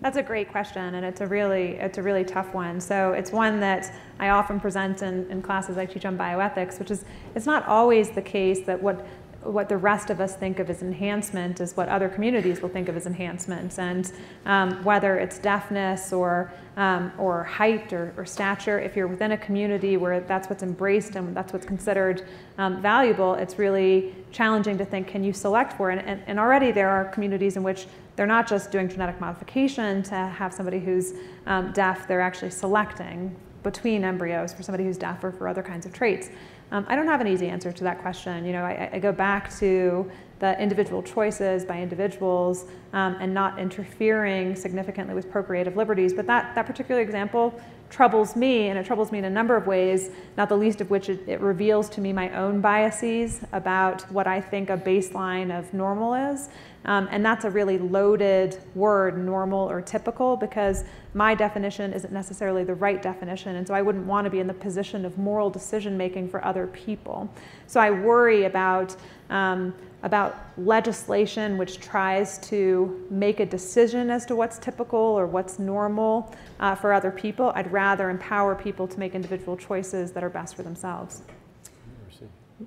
[0.00, 2.80] That's a great question, and it's a really it's a really tough one.
[2.82, 3.90] So it's one that
[4.20, 7.04] I often present in, in classes I teach on bioethics, which is
[7.34, 9.06] it's not always the case that what
[9.52, 12.88] what the rest of us think of as enhancement is what other communities will think
[12.88, 13.78] of as enhancement.
[13.78, 14.10] And
[14.44, 19.38] um, whether it's deafness or, um, or height or, or, stature, if you're within a
[19.38, 22.26] community where that's what's embraced and that's what's considered
[22.58, 26.02] um, valuable, it's really challenging to think, can you select for it?
[26.04, 27.86] And, and, already there are communities in which
[28.16, 31.14] they're not just doing genetic modification to have somebody who's
[31.46, 35.86] um, deaf, they're actually selecting between embryos for somebody who's deaf or for other kinds
[35.86, 36.30] of traits.
[36.72, 38.44] Um, I don't have an easy answer to that question.
[38.44, 43.58] You know, I, I go back to the individual choices by individuals um, and not
[43.58, 46.12] interfering significantly with procreative liberties.
[46.12, 47.58] But that, that particular example
[47.88, 50.90] troubles me, and it troubles me in a number of ways, not the least of
[50.90, 55.56] which it, it reveals to me my own biases about what I think a baseline
[55.56, 56.48] of normal is.
[56.86, 60.84] Um, and that's a really loaded word, normal or typical, because
[61.14, 63.56] my definition isn't necessarily the right definition.
[63.56, 66.44] And so I wouldn't want to be in the position of moral decision making for
[66.44, 67.28] other people.
[67.66, 68.94] So I worry about,
[69.30, 69.74] um,
[70.04, 76.32] about legislation which tries to make a decision as to what's typical or what's normal
[76.60, 77.50] uh, for other people.
[77.56, 81.22] I'd rather empower people to make individual choices that are best for themselves.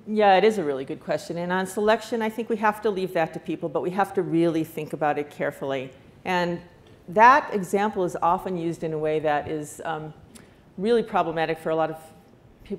[0.06, 1.38] Yeah, it is a really good question.
[1.38, 4.14] And on selection, I think we have to leave that to people, but we have
[4.14, 5.90] to really think about it carefully.
[6.24, 6.60] And
[7.08, 10.14] that example is often used in a way that is um,
[10.78, 11.96] really problematic for a lot of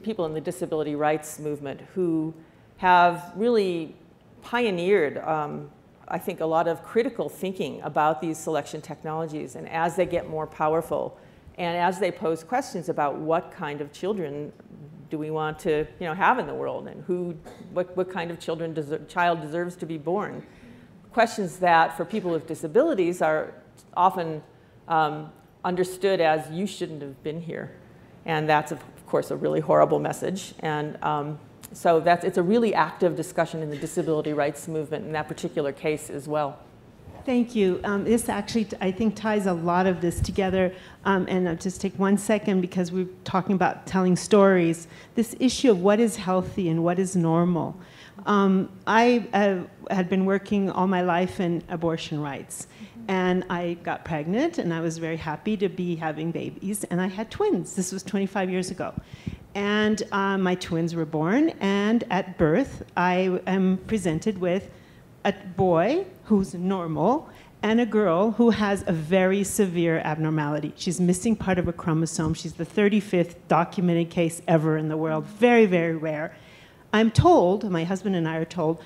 [0.04, 2.34] people in the disability rights movement who
[2.78, 3.94] have really
[4.42, 5.70] pioneered, um,
[6.08, 9.58] I think, a lot of critical thinking about these selection technologies.
[9.58, 11.18] And as they get more powerful,
[11.58, 14.54] and as they pose questions about what kind of children
[15.12, 17.36] do we want to you know, have in the world and who,
[17.74, 20.44] what, what kind of children deser child deserves to be born.
[21.12, 23.54] Questions that for people with disabilities are
[23.96, 24.42] often
[24.88, 25.32] um,
[25.64, 27.76] understood as you shouldn't have been here.
[28.26, 30.54] And that's, of course, a really horrible message.
[30.60, 31.38] And um,
[31.74, 35.74] so that's, it's a really active discussion in the disability rights movement in that particular
[35.74, 36.58] case as well.
[37.24, 37.80] Thank you.
[37.84, 40.74] Um, this actually, I think, ties a lot of this together.
[41.06, 44.88] Um, and I'll just take one second because we're talking about telling stories.
[45.14, 47.76] This issue of what is healthy and what is normal.
[48.26, 52.68] Um, I uh, had been working all my life in abortion rights.
[53.08, 56.84] And I got pregnant, and I was very happy to be having babies.
[56.86, 57.76] And I had twins.
[57.76, 58.94] This was 25 years ago.
[59.54, 64.70] And um, my twins were born, and at birth, I am presented with
[65.24, 67.30] a boy who's normal
[67.64, 70.74] and a girl who has a very severe abnormality.
[70.76, 72.34] She's missing part of a chromosome.
[72.34, 76.36] She's the 35th documented case ever in the world, very, very rare.
[76.92, 78.84] I'm told, my husband and I are told,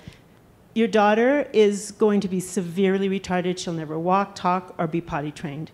[0.73, 3.57] your daughter is going to be severely retarded.
[3.57, 5.71] She'll never walk, talk, or be potty trained.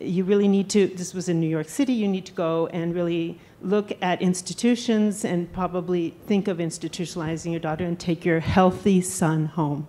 [0.00, 2.94] You really need to, this was in New York City, you need to go and
[2.94, 9.00] really look at institutions and probably think of institutionalizing your daughter and take your healthy
[9.00, 9.86] son home.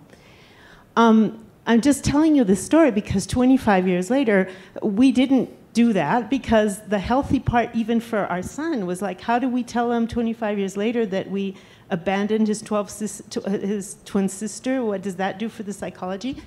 [0.96, 4.48] Um, I'm just telling you this story because 25 years later,
[4.82, 9.38] we didn't do that because the healthy part, even for our son, was like, how
[9.38, 11.56] do we tell him 25 years later that we
[11.90, 14.82] abandoned his, 12 sis- his twin sister?
[14.84, 16.42] What does that do for the psychology?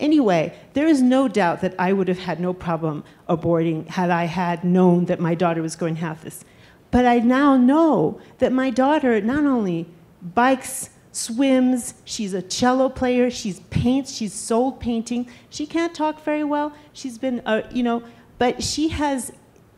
[0.00, 4.24] Anyway, there is no doubt that I would have had no problem aborting had I
[4.24, 6.44] had known that my daughter was going to have this.
[6.90, 9.86] But I now know that my daughter not only
[10.22, 15.28] bikes, swims, she's a cello player, she's paints, she's sold painting.
[15.50, 16.72] She can't talk very well.
[16.92, 18.02] She's been, uh, you know,
[18.38, 19.32] but she has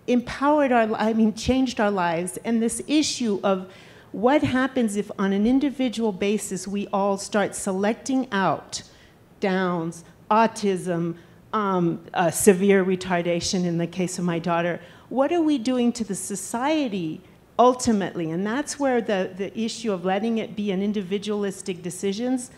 [0.07, 2.37] empowered our, I mean, changed our lives.
[2.45, 3.73] And this issue of
[4.13, 8.83] what happens if on an individual basis we all start selecting out
[9.41, 11.17] Downs, autism,
[11.53, 14.81] um, severe retardation in the case of my daughter.
[15.09, 17.21] What are we doing to the society
[17.59, 18.31] ultimately?
[18.31, 22.51] And that's where the, the issue of letting it be an individualistic decisions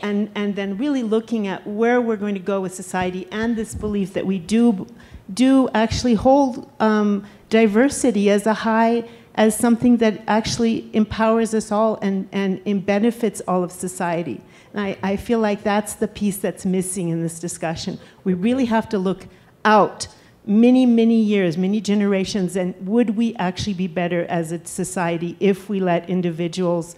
[0.00, 3.74] and, and then really looking at where we're going to go with society and this
[3.74, 4.86] belief that we do,
[5.32, 11.98] do actually hold um, diversity as a high, as something that actually empowers us all
[12.00, 14.40] and, and, and benefits all of society.
[14.72, 17.98] And I, I feel like that's the piece that's missing in this discussion.
[18.24, 19.26] We really have to look
[19.64, 20.08] out
[20.46, 25.68] many, many years, many generations, and would we actually be better as a society if
[25.68, 26.96] we let individuals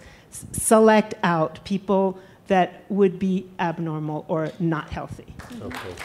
[0.53, 2.17] select out people
[2.47, 5.35] that would be abnormal or not healthy?
[5.61, 5.95] Okay.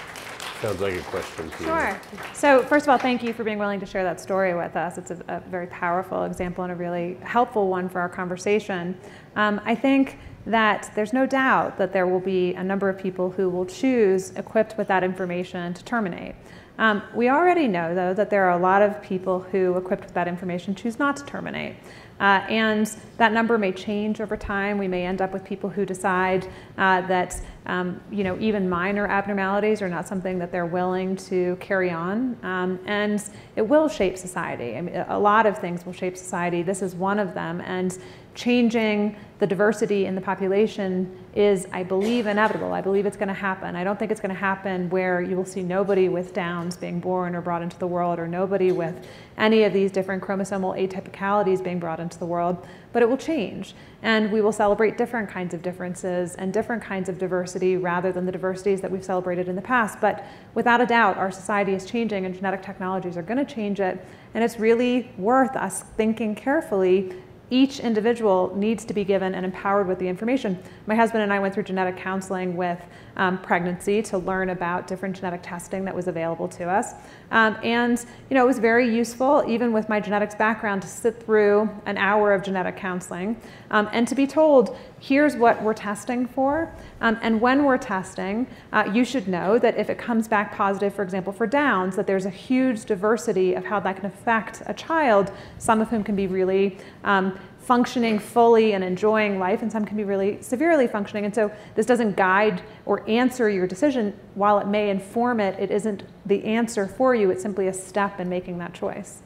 [0.60, 2.00] Sounds like a question to Sure.
[2.32, 4.96] So first of all, thank you for being willing to share that story with us.
[4.96, 8.98] It's a, a very powerful example and a really helpful one for our conversation.
[9.36, 13.30] Um, I think that there's no doubt that there will be a number of people
[13.30, 16.34] who will choose, equipped with that information, to terminate.
[16.78, 20.14] Um, we already know, though, that there are a lot of people who, equipped with
[20.14, 21.76] that information, choose not to terminate.
[22.18, 24.78] Uh, and that number may change over time.
[24.78, 26.46] We may end up with people who decide
[26.78, 31.56] uh, that um, you know, even minor abnormalities are not something that they're willing to
[31.60, 32.36] carry on.
[32.42, 33.22] Um, and
[33.56, 34.76] it will shape society.
[34.76, 36.62] I mean, a lot of things will shape society.
[36.62, 37.60] This is one of them.
[37.60, 37.98] And
[38.36, 42.72] changing the diversity in the population is, I believe, inevitable.
[42.72, 43.76] I believe it's going to happen.
[43.76, 47.00] I don't think it's going to happen where you will see nobody with Downs being
[47.00, 49.06] born or brought into the world, or nobody with
[49.36, 53.74] any of these different chromosomal atypicalities being brought into the world, but it will change.
[54.02, 58.24] And we will celebrate different kinds of differences and different kinds of diversity rather than
[58.24, 60.00] the diversities that we've celebrated in the past.
[60.00, 60.24] But
[60.54, 64.02] without a doubt, our society is changing and genetic technologies are going to change it.
[64.32, 67.14] And it's really worth us thinking carefully
[67.50, 70.58] each individual needs to be given and empowered with the information.
[70.86, 72.80] My husband and I went through genetic counseling with
[73.16, 76.92] um, pregnancy to learn about different genetic testing that was available to us.
[77.30, 81.22] Um, and you know, it was very useful, even with my genetics background, to sit
[81.22, 83.40] through an hour of genetic counseling
[83.70, 86.72] um, and to be told, here's what we're testing for.
[87.00, 90.94] Um, and when we're testing, uh, you should know that if it comes back positive,
[90.94, 94.74] for example, for Downs, that there's a huge diversity of how that can affect a
[94.74, 99.84] child, some of whom can be really um, functioning fully and enjoying life, and some
[99.84, 101.24] can be really severely functioning.
[101.24, 104.16] And so this doesn't guide or answer your decision.
[104.34, 107.32] While it may inform it, it isn't the answer for you.
[107.32, 109.20] It's simply a step in making that choice.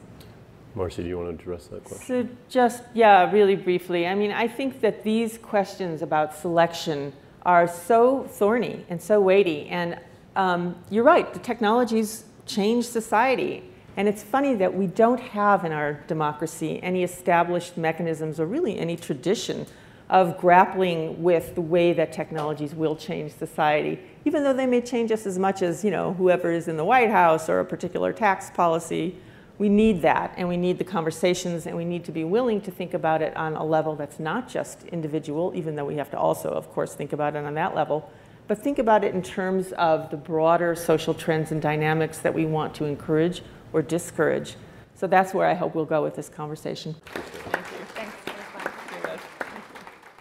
[0.73, 2.29] Marcy, do you want to address that question?
[2.29, 4.07] So just, yeah, really briefly.
[4.07, 7.13] I mean, I think that these questions about selection
[7.45, 9.67] are so thorny and so weighty.
[9.67, 9.99] And
[10.35, 13.65] um, you're right, the technologies change society.
[13.97, 18.77] And it's funny that we don't have in our democracy any established mechanisms or really
[18.77, 19.65] any tradition
[20.09, 25.11] of grappling with the way that technologies will change society, even though they may change
[25.11, 28.11] us as much as you know whoever is in the White House or a particular
[28.11, 29.15] tax policy.
[29.57, 32.71] We need that, and we need the conversations, and we need to be willing to
[32.71, 36.17] think about it on a level that's not just individual, even though we have to
[36.17, 38.09] also, of course, think about it on that level,
[38.47, 42.43] but think about it in terms of the broader social trends and dynamics that we
[42.43, 44.55] want to encourage or discourage.
[44.95, 46.95] So that's where I hope we'll go with this conversation.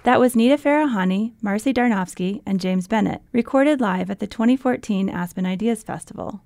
[0.04, 5.44] That was Nita Farahany, Marcy Darnovsky, and James Bennet, recorded live at the 2014 Aspen
[5.44, 6.40] Ideas Festival.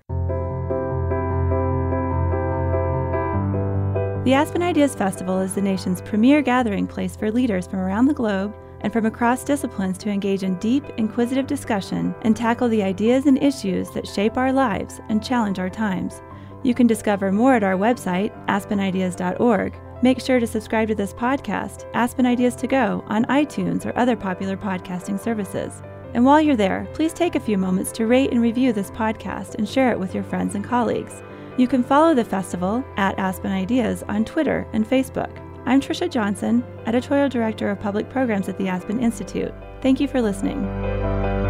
[4.24, 8.14] The Aspen Ideas Festival is the nation's premier gathering place for leaders from around the
[8.14, 13.26] globe and from across disciplines to engage in deep, inquisitive discussion and tackle the ideas
[13.26, 16.22] and issues that shape our lives and challenge our times.
[16.64, 19.74] You can discover more at our website, aspenideas.org.
[20.02, 24.16] Make sure to subscribe to this podcast, Aspen Ideas to Go, on iTunes or other
[24.16, 25.82] popular podcasting services.
[26.14, 29.56] And while you're there, please take a few moments to rate and review this podcast
[29.56, 31.22] and share it with your friends and colleagues.
[31.58, 35.30] You can follow the festival at Aspen Ideas on Twitter and Facebook.
[35.66, 39.52] I'm Trisha Johnson, Editorial Director of Public Programs at the Aspen Institute.
[39.82, 41.43] Thank you for listening.